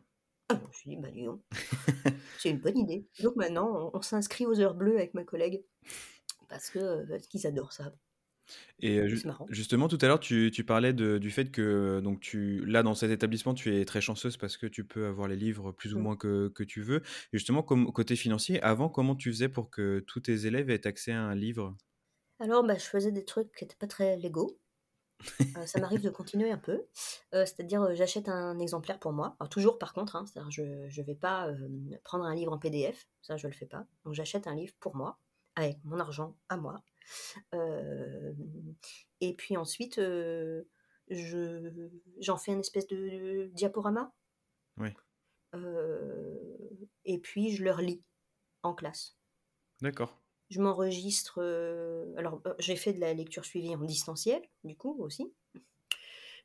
[0.50, 1.10] Ah, je me suis dit bah
[2.40, 3.08] c'est une bonne idée.
[3.22, 5.64] Donc maintenant, on, on s'inscrit aux heures bleues avec ma collègue
[6.50, 7.94] parce que euh, parce qu'ils adorent ça.
[8.80, 9.50] Et euh, ju- C'est marrant.
[9.50, 12.96] justement, tout à l'heure, tu, tu parlais de- du fait que donc tu, là, dans
[12.96, 15.98] cet établissement, tu es très chanceuse parce que tu peux avoir les livres plus ou
[15.98, 16.00] Mm.
[16.00, 16.98] moins que, que tu veux.
[17.02, 20.88] Et justement, comme, côté financier, avant, comment tu faisais pour que tous tes élèves aient
[20.88, 21.78] accès à un livre?
[22.40, 24.60] Alors bah, je faisais des trucs qui n'étaient pas très légaux.
[25.58, 26.88] Euh, ça m'arrive de continuer un peu.
[27.36, 29.36] Euh, c'est-à-dire, euh, j'achète un exemplaire pour moi.
[29.40, 31.70] Alors, toujours par contre, hein, c'est-à-dire, je ne vais pas euh,
[32.04, 33.08] prendre un livre en PDF.
[33.22, 33.86] Ça, je ne le fais pas.
[34.06, 35.20] Donc, j'achète un livre pour moi,
[35.56, 36.82] avec mon argent à moi.
[37.54, 38.34] Euh,
[39.22, 40.64] et puis ensuite, euh,
[41.10, 41.90] je,
[42.20, 44.14] j'en fais une espèce de diaporama.
[44.78, 44.90] Oui.
[45.56, 46.58] Euh,
[47.06, 48.04] et puis, je le relis
[48.64, 49.18] en classe.
[49.82, 50.20] D'accord.
[50.50, 51.40] Je m'enregistre.
[51.42, 55.34] euh, alors, j'ai fait de la lecture suivie en distanciel, du coup, aussi.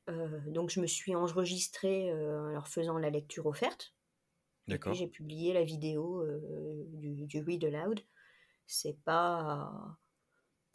[0.09, 3.95] Euh, donc, je me suis enregistrée euh, en leur faisant la lecture offerte.
[4.67, 4.95] Et puis, D'accord.
[4.95, 6.23] j'ai publié la vidéo
[6.93, 8.01] du, du Read Aloud.
[8.67, 9.97] C'est pas,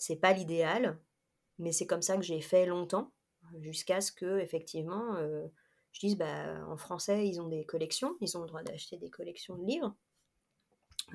[0.03, 0.99] c'est pas l'idéal,
[1.59, 3.13] mais c'est comme ça que j'ai fait longtemps,
[3.61, 5.47] jusqu'à ce que, effectivement, euh,
[5.93, 9.09] je dise, bah, en français, ils ont des collections, ils ont le droit d'acheter des
[9.09, 9.95] collections de livres.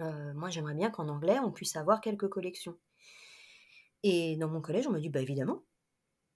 [0.01, 2.78] Euh, moi, j'aimerais bien qu'en anglais, on puisse avoir quelques collections.
[4.03, 5.62] Et dans mon collège, on m'a dit, bah évidemment.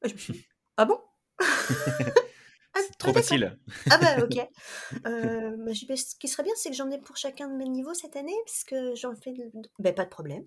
[0.05, 0.47] Je me suis dit,
[0.77, 1.01] ah bon?
[2.75, 3.59] Ah, C'est trop facile.
[3.91, 4.39] Ah bah ok.
[5.07, 7.55] Euh, bah, je bah, ce qui serait bien, c'est que j'en ai pour chacun de
[7.57, 9.33] mes niveaux cette année, puisque j'en fais...
[9.33, 10.47] de- Bah pas de problème.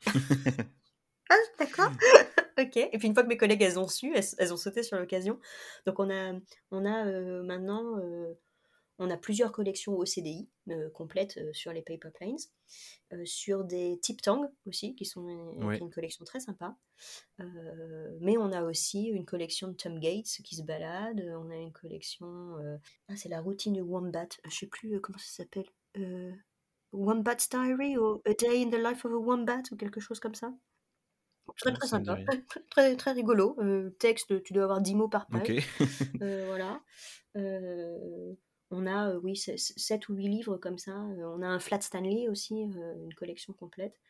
[1.34, 1.90] ah d'accord.
[2.58, 2.76] ok.
[2.76, 4.98] Et puis une fois que mes collègues, elles ont su, elles, elles ont sauté sur
[4.98, 5.38] l'occasion.
[5.86, 6.32] Donc on a,
[6.70, 7.98] on a euh, maintenant...
[7.98, 8.34] euh,
[9.00, 12.38] on a plusieurs collections OCDI euh, complètes euh, sur les Paper Planes,
[13.24, 15.76] sur des Tip Tang aussi, qui sont une, Ouais.
[15.78, 16.76] qui est une collection très sympa.
[18.20, 21.20] Mais on a aussi une collection de Tom Gates qui se balade.
[21.40, 22.54] On a une collection.
[23.08, 24.28] Ah, c'est la routine de Wombat.
[24.48, 25.66] Je sais plus comment ça s'appelle.
[26.92, 30.36] Wombat's Diary ou A Day in the Life of a Wombat ou quelque chose comme
[30.36, 30.52] ça.
[31.56, 32.18] Très très sympa,
[32.70, 33.56] très, très, rigolo.
[33.60, 35.62] Euh, texte, tu dois avoir 10 mots par page.
[36.22, 36.80] Euh, voilà.
[37.36, 38.34] Euh,
[38.70, 40.96] on a, oui, 7 ou 8 livres comme ça.
[40.96, 44.00] On a un Flat Stanley aussi, une collection complète.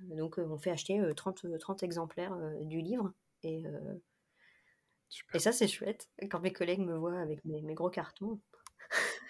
[0.00, 3.12] Donc, on fait acheter euh, 30, euh, 30 exemplaires du livre.
[3.42, 3.62] Et,
[5.34, 6.08] et ça, c'est chouette.
[6.30, 8.40] Quand mes collègues me voient avec mes, mes gros cartons.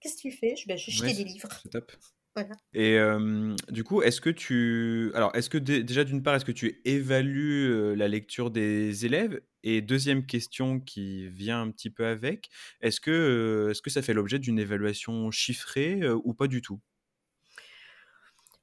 [0.00, 0.54] Qu'est-ce que tu fais?
[0.56, 1.48] Je vais acheter Ouais, des livres.
[1.62, 1.92] C'est top.
[2.34, 2.56] Voilà.
[2.76, 5.12] Et euh, du coup, est-ce que tu...
[5.14, 9.06] Alors, est-ce que dé- déjà, d'une part, est-ce que tu évalues euh, la lecture des
[9.06, 9.40] élèves?
[9.62, 14.02] Et deuxième question qui vient un petit peu avec, est-ce que, euh, est-ce que ça
[14.02, 16.80] fait l'objet d'une évaluation chiffrée euh, ou pas du tout?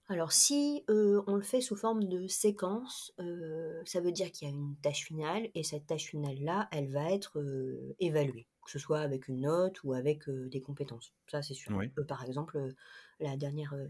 [0.07, 4.47] Alors, si euh, on le fait sous forme de séquence, euh, ça veut dire qu'il
[4.47, 8.71] y a une tâche finale et cette tâche finale-là, elle va être euh, évaluée, que
[8.71, 11.13] ce soit avec une note ou avec euh, des compétences.
[11.27, 11.71] Ça, c'est sûr.
[11.71, 11.91] Oui.
[11.97, 12.73] Euh, par exemple, euh,
[13.21, 13.87] la dernière euh,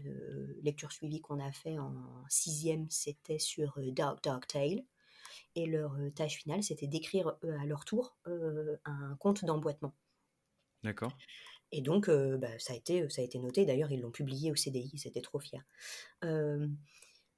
[0.62, 1.94] lecture suivie qu'on a fait en
[2.28, 4.84] sixième, c'était sur euh, Dark Dark Tale.
[5.56, 9.94] Et leur euh, tâche finale, c'était d'écrire à leur tour un compte d'emboîtement.
[10.84, 11.14] D'accord.
[11.70, 13.64] Et donc, euh, bah, ça, a été, ça a été noté.
[13.64, 14.90] D'ailleurs, ils l'ont publié au CDI.
[14.94, 15.62] Ils étaient trop fiers.
[16.24, 16.68] Euh,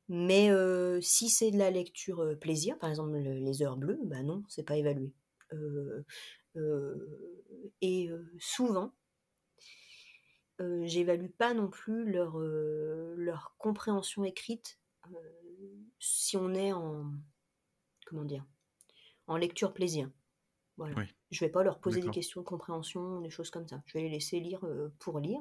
[0.08, 4.22] mais euh, si c'est de la lecture plaisir, par exemple le- les heures bleues, bah
[4.22, 5.14] non, c'est pas évalué.
[7.80, 8.92] Et souvent,
[10.60, 14.78] euh, j'évalue pas non plus leur, euh, leur compréhension écrite
[15.12, 15.18] euh,
[15.98, 17.10] si on est en
[18.06, 18.44] comment dire
[19.26, 20.10] en lecture plaisir.
[20.76, 20.94] Voilà.
[20.96, 21.04] Oui.
[21.30, 23.82] Je vais pas leur poser des questions de compréhension, des choses comme ça.
[23.86, 24.60] Je vais les laisser lire
[24.98, 25.40] pour lire.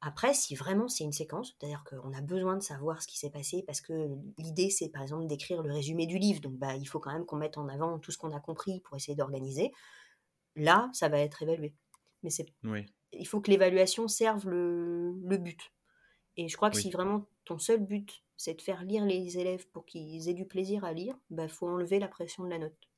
[0.00, 3.30] Après, si vraiment c'est une séquence, c'est-à-dire qu'on a besoin de savoir ce qui s'est
[3.30, 6.86] passé, parce que l'idée c'est par exemple d'écrire le résumé du livre, donc bah, il
[6.86, 9.72] faut quand même qu'on mette en avant tout ce qu'on a compris pour essayer d'organiser,
[10.56, 11.72] là, ça va être évalué.
[12.24, 12.86] Mais c'est, Oui.
[13.12, 15.72] Il faut que l'évaluation serve le, le but.
[16.36, 16.78] Et je crois que Oui.
[16.78, 20.46] si vraiment ton seul but c'est de faire lire les élèves pour qu'ils aient du
[20.46, 22.88] plaisir à lire, il bah, faut enlever la pression de la note.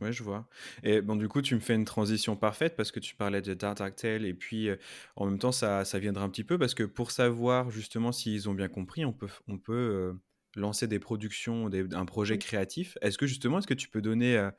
[0.00, 0.48] Ouais, je vois.
[0.82, 3.52] Et bon, du coup, tu me fais une transition parfaite parce que tu parlais de
[3.52, 4.76] Tale et puis euh,
[5.16, 8.48] en même temps, ça, ça viendra un petit peu parce que pour savoir justement s'ils
[8.48, 10.14] ont bien compris, on peut, on peut euh,
[10.56, 12.40] lancer des productions, des- un projet Oui.
[12.40, 12.98] créatif.
[13.02, 14.50] Est-ce que justement, est-ce que tu peux donner euh,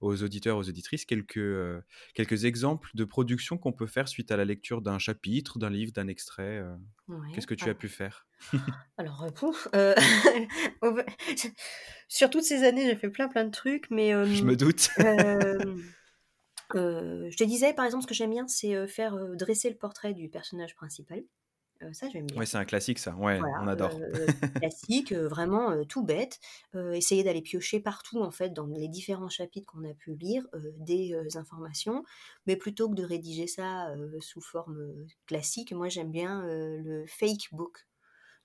[0.00, 1.80] aux auditeurs, aux auditrices quelques, euh,
[2.14, 5.92] quelques exemples de productions qu'on peut faire suite à la lecture d'un chapitre, d'un livre,
[5.92, 6.74] d'un extrait euh,
[7.08, 7.32] Ouais.
[7.34, 8.26] Qu'est-ce que tu as pu faire?
[8.98, 9.68] Alors, pouf,
[12.08, 14.90] sur toutes ces années, j'ai fait plein plein de trucs, mais Je me doute.
[16.74, 20.28] je te disais, par exemple, ce que j'aime bien, c'est faire dresser le portrait du
[20.28, 21.22] personnage principal.
[21.82, 22.38] Euh, ça, j'aime bien.
[22.38, 23.14] Ouais, c'est un classique ça.
[23.14, 23.92] Ouais, Voilà, on adore.
[24.00, 24.26] euh,
[24.62, 26.40] classique, euh, vraiment tout bête.
[26.74, 30.46] Essayer d'aller piocher partout, en fait, dans les différents chapitres qu'on a pu lire,
[30.78, 32.04] des informations.
[32.46, 37.86] Mais plutôt que de rédiger ça sous forme classique, moi, j'aime bien le fake book.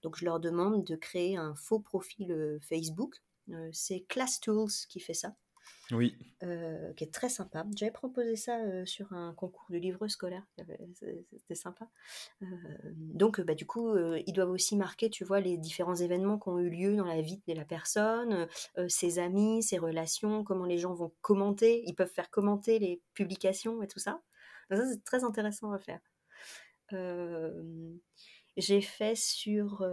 [0.01, 3.23] Donc, je leur demande de créer un faux profil Facebook.
[3.71, 5.35] C'est Class Tools qui fait ça.
[5.91, 6.15] Oui.
[6.43, 7.65] euh, qui est très sympa.
[7.75, 10.45] J'avais proposé ça euh, sur un concours de livres scolaires,
[10.93, 11.87] c'était sympa.
[12.41, 12.45] Euh,
[12.93, 16.59] donc, bah, du coup, ils doivent aussi marquer, tu vois, les différents événements qui ont
[16.59, 18.47] eu lieu dans la vie de la personne,
[18.87, 21.83] ses amis, ses relations, comment les gens vont commenter.
[21.85, 24.21] Ils peuvent faire commenter les publications et tout ça.
[24.69, 26.01] Ça, c'est très intéressant à faire.
[28.57, 29.83] J'ai fait sur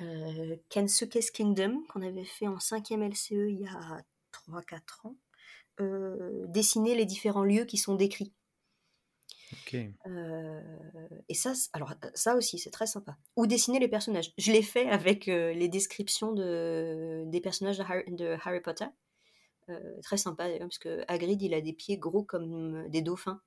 [0.00, 5.16] euh, euh, Kensuke's Kingdom, qu'on avait fait en 5e LCE il y a 3-4 ans,
[5.80, 8.32] euh, dessiner les différents lieux qui sont décrits.
[9.52, 9.76] Ok.
[10.06, 10.60] Euh,
[11.28, 13.16] et ça, alors ça aussi, c'est très sympa.
[13.36, 14.32] Ou dessiner les personnages.
[14.38, 18.86] Je l'ai fait avec euh, les descriptions de, des personnages de Harry, de Harry Potter.
[19.70, 23.02] Euh, très sympa d'ailleurs, parce que Hagrid, il a des pieds gros comme euh, des
[23.02, 23.40] dauphins.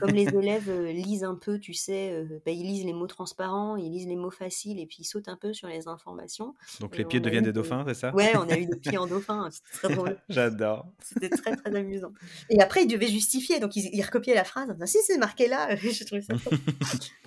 [0.00, 3.06] Comme les élèves euh, lisent un peu, tu sais, euh, bah, ils lisent les mots
[3.06, 6.54] transparents, ils lisent les mots faciles, et puis ils sautent un peu sur les informations.
[6.80, 8.14] Donc Et les pieds deviennent des dauphins, c'est ça?
[8.14, 10.18] Ouais, on a eu des pieds en dauphin, hein, c'était très drôle.
[10.28, 10.86] J'adore.
[11.02, 12.12] C'était très très amusant.
[12.50, 14.76] Et après, il devait justifier, donc il, il recopiait la phrase.
[14.80, 15.74] Ah, si, c'est marqué là.
[15.76, 16.34] J'ai trouvé ça.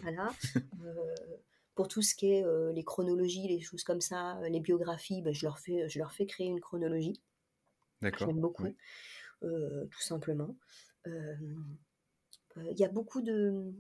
[0.02, 0.32] Voilà.
[0.84, 0.94] Euh,
[1.76, 5.46] pour tout ce qui est les chronologies, les choses comme ça, les biographies, ben, je,
[5.46, 7.22] leur fais, je leur fais créer une chronologie.
[8.02, 8.28] D'accord.
[8.28, 8.76] J'aime beaucoup, Oui.
[9.42, 10.56] tout simplement.
[12.58, 13.74] Euh, Il y a beaucoup de,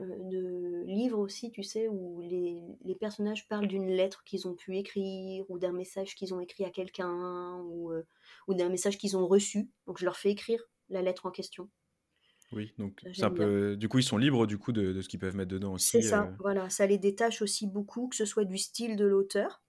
[0.00, 4.54] euh, de livres aussi, tu sais, où les, les personnages parlent d'une lettre qu'ils ont
[4.54, 8.06] pu écrire, ou d'un message qu'ils ont écrit à quelqu'un, ou, euh,
[8.46, 9.70] ou d'un message qu'ils ont reçu.
[9.86, 11.68] Donc je leur fais écrire la lettre en question.
[12.52, 13.76] Oui, donc c'est un peu.
[13.76, 15.88] Du coup, ils sont libres du coup de, de ce qu'ils peuvent mettre dedans aussi.
[15.88, 19.04] C'est ça, euh, voilà, ça les détache aussi beaucoup, que ce soit du style de
[19.04, 19.62] l'auteur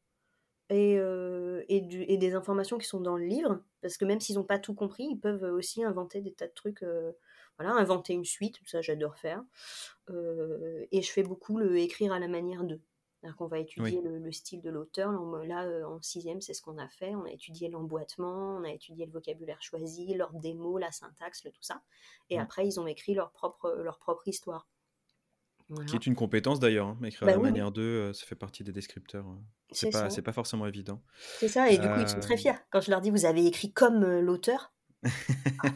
[0.70, 4.20] et, euh, et, du- et des informations qui sont dans le livre, parce que même
[4.20, 7.12] s'ils n'ont pas tout compris, ils peuvent aussi inventer des tas de trucs, euh,
[7.58, 9.44] voilà, inventer une suite, ça j'adore faire.
[10.10, 12.82] Euh, et je fais beaucoup le écrire à la manière d'eux.
[13.22, 14.02] C'est-à-dire qu'on va étudier Oui.
[14.02, 15.12] le, le style de l'auteur.
[15.44, 17.16] Là, euh, en sixième, c'est ce qu'on a fait.
[17.16, 21.44] On a étudié l'emboîtement, on a étudié le vocabulaire choisi, l'ordre des mots, la syntaxe,
[21.44, 21.82] le tout ça.
[22.30, 22.40] Et Mm.
[22.40, 24.68] après, ils ont écrit leur propre, leur propre histoire.
[25.70, 25.86] Voilà.
[25.86, 26.88] Qui est une compétence d'ailleurs.
[26.88, 27.52] hein, Écrire Bah la oui, oui.
[27.52, 29.28] manière d'eux, euh, ça fait partie des descripteurs.
[29.28, 29.36] euh.
[29.72, 31.02] C'est pas, pas forcément évident.
[31.38, 32.56] C'est ça, et du coup, ils sont très Euh, fiers.
[32.72, 34.74] Quand je leur dis, vous avez écrit comme euh, l'auteur,
[35.06, 35.10] ah,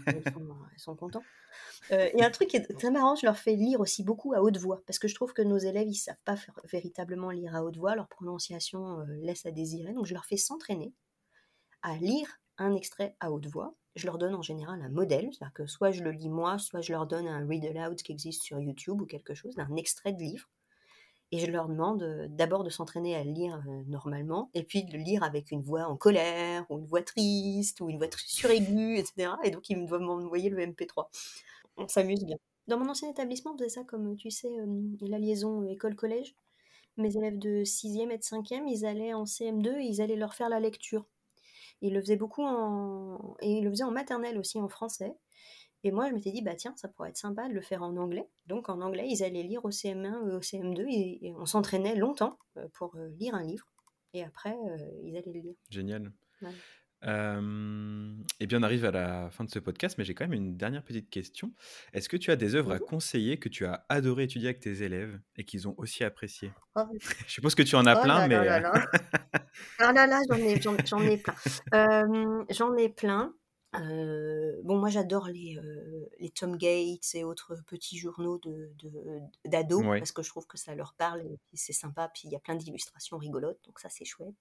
[0.08, 1.24] ils, sont, ils sont contents.
[1.92, 4.04] Euh, Il y a un truc qui est très marrant, je leur fais lire aussi
[4.04, 6.60] beaucoup à haute voix, parce que je trouve que nos élèves, ils savent pas faire-
[6.72, 10.38] véritablement lire à haute voix, leur prononciation euh, laisse à désirer, donc je leur fais
[10.38, 10.94] s'entraîner
[11.84, 12.28] à lire
[12.58, 13.76] un extrait à haute voix.
[13.96, 16.82] Je leur donne en général un modèle, c'est-à-dire que soit je le lis moi, soit
[16.82, 20.14] je leur donne un read aloud qui existe sur YouTube ou quelque chose, un extrait
[20.14, 20.50] de livre.
[21.32, 24.94] Et je leur demande euh, d'abord de s'entraîner à lire euh, normalement, et puis de
[24.94, 28.98] le lire avec une voix en colère, ou une voix triste, ou une voix suraiguë,
[28.98, 29.32] etc.
[29.44, 31.08] Et donc ils doivent m'envoyer le MP3.
[31.78, 32.38] On s'amuse bien.
[32.68, 36.36] Dans mon ancien établissement, on faisait ça comme, tu sais, euh, la liaison école-collège.
[36.98, 40.36] Mes élèves de 6e et de 5e, ils allaient en CM2 et ils allaient leur
[40.36, 41.06] faire la lecture.
[41.84, 43.36] Ils le faisaient beaucoup en...
[43.42, 45.14] Et ils le faisaient en maternelle aussi, en français.
[45.84, 47.98] Et moi, je m'étais dit, bah tiens, ça pourrait être sympa de le faire en
[47.98, 48.30] anglais.
[48.48, 51.96] Donc en anglais, ils allaient lire au CM1 ou au CM2 et, et on s'entraînait
[51.96, 53.68] longtemps euh, pour euh, lire un livre.
[54.14, 55.56] Et après, euh, ils allaient le lire.
[55.70, 56.12] Génial.
[57.06, 60.34] Euh, et bien, on arrive à la fin de ce podcast, mais j'ai quand même
[60.34, 61.52] une dernière petite question.
[61.94, 64.84] Est-ce que tu as des œuvres à conseiller que tu as adoré étudier avec tes
[64.84, 66.82] élèves et qu'ils ont aussi apprécié Oh,
[67.28, 68.86] Je suppose que tu en as Oh plein, là mais là là là.
[69.80, 71.36] Ah là là, j'en ai, j'en, j'en ai plein.
[71.74, 73.34] Euh, j'en ai plein.
[73.76, 79.20] Euh, bon, moi j'adore les, euh, les Tom Gates et autres petits journaux de, de-
[79.50, 79.98] d'ados Ouais.
[79.98, 82.08] parce que je trouve que ça leur parle et c'est sympa.
[82.14, 84.36] Puis il y a plein d'illustrations rigolotes, donc ça c'est chouette.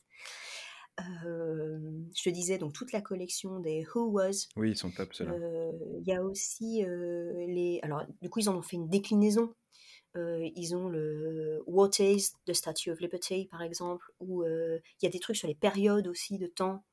[1.00, 1.78] Euh,
[2.14, 4.48] je te disais donc toute la collection des Who Was.
[4.56, 5.34] oui, ils sont top ceux-là.
[6.00, 7.80] Il y a aussi les.
[7.82, 9.54] Alors, du coup, ils en ont fait une déclinaison.
[10.14, 15.10] Ils ont le What is the Statue of Liberty, par exemple, où il y a
[15.10, 16.84] des trucs sur les périodes aussi de temps.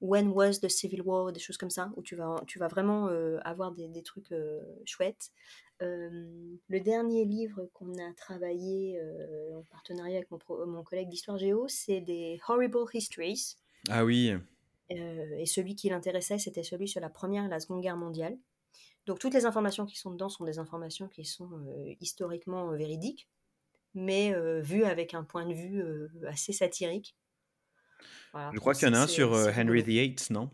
[0.00, 3.08] When was the Civil War, des choses comme ça, où tu vas, tu vas vraiment
[3.08, 5.32] euh, avoir des, des trucs euh, chouettes.
[5.80, 11.08] Euh, le dernier livre qu'on a travaillé euh, en partenariat avec mon, pro- mon collègue
[11.08, 13.56] d'Histoire Géo, c'est des Horrible Histories.
[13.88, 14.32] Ah oui,
[14.90, 18.36] Euh, et celui qui l'intéressait, c'était celui sur la Première et la Seconde Guerre mondiale.
[19.06, 21.50] Donc toutes les informations qui sont dedans sont des informations qui sont
[22.00, 23.28] historiquement véridiques,
[23.94, 25.82] mais vues avec un point de vue
[26.26, 27.16] assez satirique.
[28.32, 28.50] Voilà.
[28.52, 29.82] je crois qu'il y en a un sur Henry.
[29.82, 30.50] VIII, non?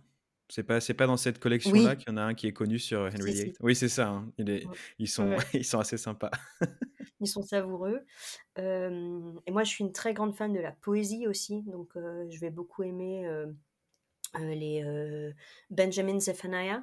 [0.51, 1.97] C'est pas, c'est pas dans cette collection-là Oui.
[1.97, 3.45] qu'il y en a un qui est connu sur euh, Henry Si, si.
[3.45, 3.55] VIII.
[3.61, 4.09] Oui, c'est ça.
[4.09, 4.30] hein.
[4.38, 4.74] Il est- Ouais.
[4.99, 5.36] ils, sont, Ouais.
[5.55, 6.30] ils sont assez sympas.
[7.20, 8.01] Ils sont savoureux.
[8.59, 12.26] Euh, et moi, je suis une très grande fan de la poésie aussi, donc euh,
[12.28, 13.47] je vais beaucoup aimer euh,
[14.40, 15.32] les
[15.70, 16.82] Benjamin Zephaniah,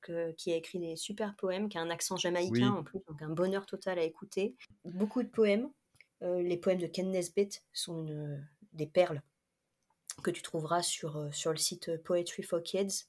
[0.00, 2.78] que- qui a écrit des super poèmes, qui a un accent jamaïcain Oui.
[2.78, 4.56] en plus, donc un bonheur total à écouter.
[4.84, 5.68] Beaucoup de poèmes.
[6.22, 9.20] Les poèmes de Ken Nesbitt sont une- des perles
[10.22, 13.06] que tu trouveras sur, euh, sur le site euh, Poetry for Kids.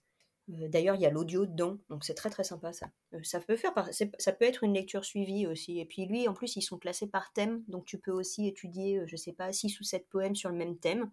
[0.50, 2.90] Euh, D'ailleurs, il y a l'audio dedans, donc c'est très très sympa ça.
[3.24, 5.80] Ça peut faire, par- ça peut être une lecture suivie aussi.
[5.80, 9.02] Et puis lui, en plus, ils sont classés par thème, donc tu peux aussi étudier,
[9.08, 11.10] je sais pas, 6 ou 7 poèmes sur le même thème.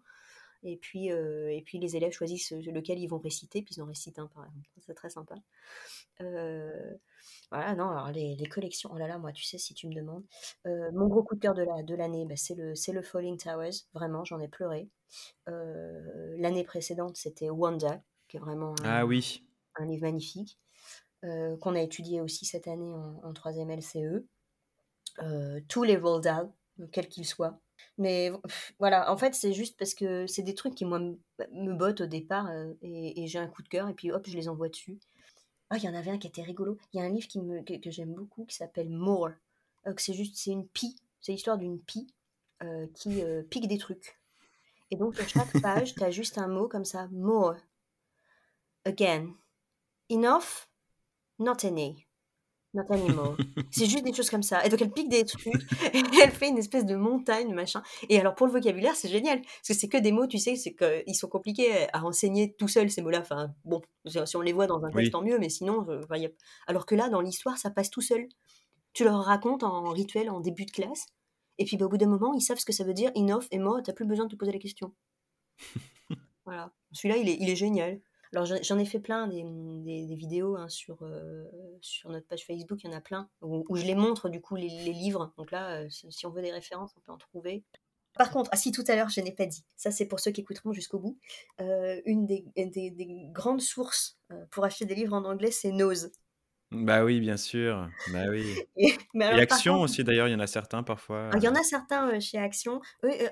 [0.63, 3.85] Et puis, euh, et puis les élèves choisissent lequel ils vont réciter, puis ils en
[3.87, 4.69] récitent un par exemple.
[4.85, 5.35] C'est très sympa.
[6.21, 6.93] Euh,
[7.51, 9.93] voilà, non, alors les, les collections, oh là là, moi, tu sais, si tu me
[9.95, 10.23] demandes.
[10.67, 13.01] Euh, mon gros coup de cœur de la- de l'année, bah, c'est le, c'est le
[13.01, 14.89] Falling Towers, vraiment, j'en ai pleuré.
[15.47, 19.43] L'année précédente, c'était Wanda, qui est vraiment un, Ah oui.
[19.75, 20.59] un livre magnifique,
[21.21, 24.25] qu'on a étudié aussi cette année en, en 3e LCE.
[25.67, 26.51] Tous les Roald Dahl,
[26.91, 27.59] quels qu'ils soient.
[27.97, 31.73] Mais pff, voilà, en fait, c'est juste parce que c'est des trucs qui, moi, me,
[31.73, 34.35] bottent au départ euh, et, et j'ai un coup de cœur et puis hop, je
[34.35, 34.99] les envoie dessus.
[35.73, 36.77] Ah, il y en avait un qui était rigolo.
[36.91, 39.29] Il y a un livre qui me, que, que j'aime beaucoup qui s'appelle More.
[39.87, 40.97] Euh, c'est juste, c'est une pie.
[41.21, 42.13] C'est l'histoire d'une pie
[42.61, 44.19] euh, qui euh, pique des trucs.
[44.91, 47.07] Et donc, sur chaque page, tu as juste un mot comme ça.
[47.13, 47.55] More.
[48.83, 49.35] Again.
[50.09, 50.67] Enough?
[51.39, 52.05] Not any.
[52.73, 53.35] Not anymore.
[53.71, 54.65] c'est juste des choses comme ça.
[54.65, 55.45] Et donc, elle pique des trucs.
[55.93, 57.81] Et elle fait une espèce de montagne, machin.
[58.07, 59.41] Et alors, pour le vocabulaire, c'est génial.
[59.41, 62.69] Parce que c'est que des mots, tu sais, c'est qu'ils sont compliqués à enseigner tout
[62.69, 63.19] seuls, ces mots-là.
[63.19, 65.11] Enfin, bon, si on les voit dans un texte, Oui.
[65.11, 65.37] tant mieux.
[65.37, 66.31] Mais sinon, euh, enfin, y a-
[66.67, 68.27] alors que là, dans l'histoire, ça passe tout seul.
[68.93, 71.07] Tu leur racontes en rituel, en début de classe.
[71.57, 73.11] Et puis, bah, au bout d'un moment, ils savent ce que ça veut dire.
[73.15, 73.81] Enough et more.
[73.83, 74.93] T'as plus besoin de te poser la question.
[76.45, 76.73] Voilà.
[76.91, 78.01] Celui-là, il est, il est génial.
[78.33, 81.43] Alors, j'en ai fait plein des, des- des vidéos hein, sur, euh,
[81.81, 84.39] sur notre page Facebook, il y en a plein, où, où je les montre, du
[84.41, 85.33] coup, les, les livres.
[85.37, 87.63] Donc là, euh, si, si on veut des références, on peut en trouver.
[88.13, 90.31] Par contre, ah si tout à l'heure, je n'ai pas dit, ça c'est pour ceux
[90.31, 91.17] qui écouteront jusqu'au bout,
[91.61, 94.17] euh, une des, des- des grandes sources
[94.51, 96.11] pour acheter des livres en anglais, c'est Nose.
[96.71, 97.89] Bah oui, bien sûr.
[98.07, 98.43] Bah oui.
[98.77, 101.31] Et, mais alors, Action contre, aussi, d'ailleurs, il y en a certains parfois.
[101.31, 102.81] ah, il y en a certains chez Action.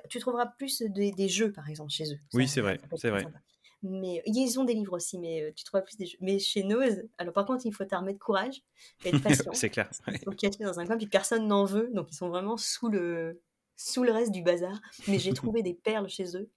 [0.10, 2.20] Tu trouveras plus des, des jeux, par exemple, chez eux.
[2.34, 3.24] Oui, c'est vrai, c'est vrai.
[3.24, 3.38] sympa.
[3.82, 6.18] Mais ils ont des livres aussi, mais euh, tu trouveras plus des jeux.
[6.22, 8.62] Mais chez Nose, alors par contre, il faut t'armer de courage
[9.06, 9.56] et de patience.
[9.58, 9.90] C'est clair.
[10.08, 10.14] ouais.
[10.16, 12.90] Ils sont cachés dans un coin, puis personne n'en veut, donc ils sont vraiment sous
[12.90, 13.42] le,
[13.78, 14.78] sous le reste du bazar.
[15.08, 16.50] Mais j'ai trouvé des perles chez eux.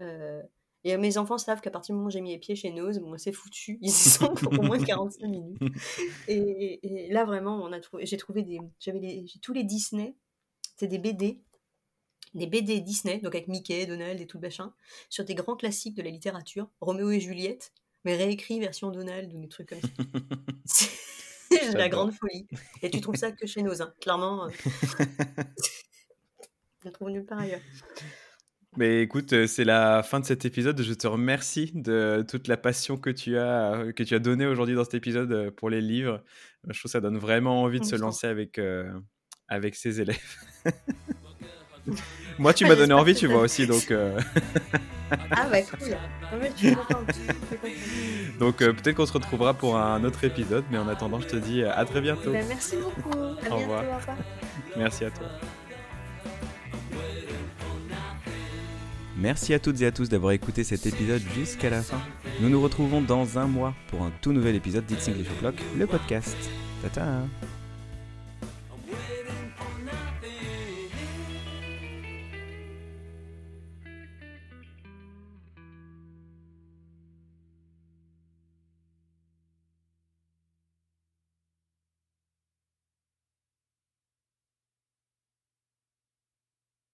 [0.00, 0.42] Euh,
[0.86, 2.98] et mes enfants savent qu'à partir du moment où j'ai mis les pieds chez Nose,
[3.00, 3.78] moi c'est foutu.
[3.82, 5.58] Ils y sont pour au moins 45 minutes.
[6.28, 9.52] Et, et- et là vraiment, on a trouvé, j'ai trouvé des, j'avais les- j'ai tous
[9.52, 10.14] les Disney,
[10.76, 11.40] c'est des BD,
[12.34, 14.72] des BD Disney, donc avec Mickey, Donald et tout le machin,
[15.08, 17.72] sur des grands classiques de la littérature, Roméo et Juliette,
[18.04, 19.88] mais réécrit version Donald ou des trucs comme ça.
[21.50, 22.46] C'est la grande folie.
[22.82, 23.92] Et tu trouves ça que chez nos, hein.
[24.00, 24.46] clairement.
[24.46, 24.50] euh,
[26.82, 27.60] je le trouve nulle part ailleurs.
[28.76, 30.80] Mais écoute, euh, c'est la fin de cet épisode.
[30.82, 34.46] Je te remercie de toute la passion que tu as, euh, que tu as donnée
[34.46, 36.24] aujourd'hui dans cet épisode euh, pour les livres.
[36.64, 38.92] Je trouve que ça donne vraiment envie de se lancer avec, euh,
[39.46, 40.36] avec ses élèves.
[42.38, 43.66] Moi, tu m'as donné envie, tu vois aussi.
[43.66, 44.18] Donc, euh,
[45.30, 45.52] Ah cool.
[45.52, 47.16] Ouais, contente.
[48.40, 50.64] donc euh, peut-être qu'on se retrouvera pour un autre épisode.
[50.70, 52.32] Mais en attendant, je te dis euh, à très bientôt.
[52.32, 53.16] Ben, merci beaucoup.
[53.18, 53.56] À Au bientôt.
[53.56, 53.84] revoir.
[53.84, 54.16] Au revoir.
[54.76, 55.26] Merci à toi.
[59.16, 62.00] Merci à toutes et à tous d'avoir écouté cet épisode jusqu'à la fin.
[62.40, 65.86] Nous nous retrouvons dans un mois pour un tout nouvel épisode d'It's English O'Clock, le
[65.86, 66.36] podcast.
[66.82, 67.04] Tata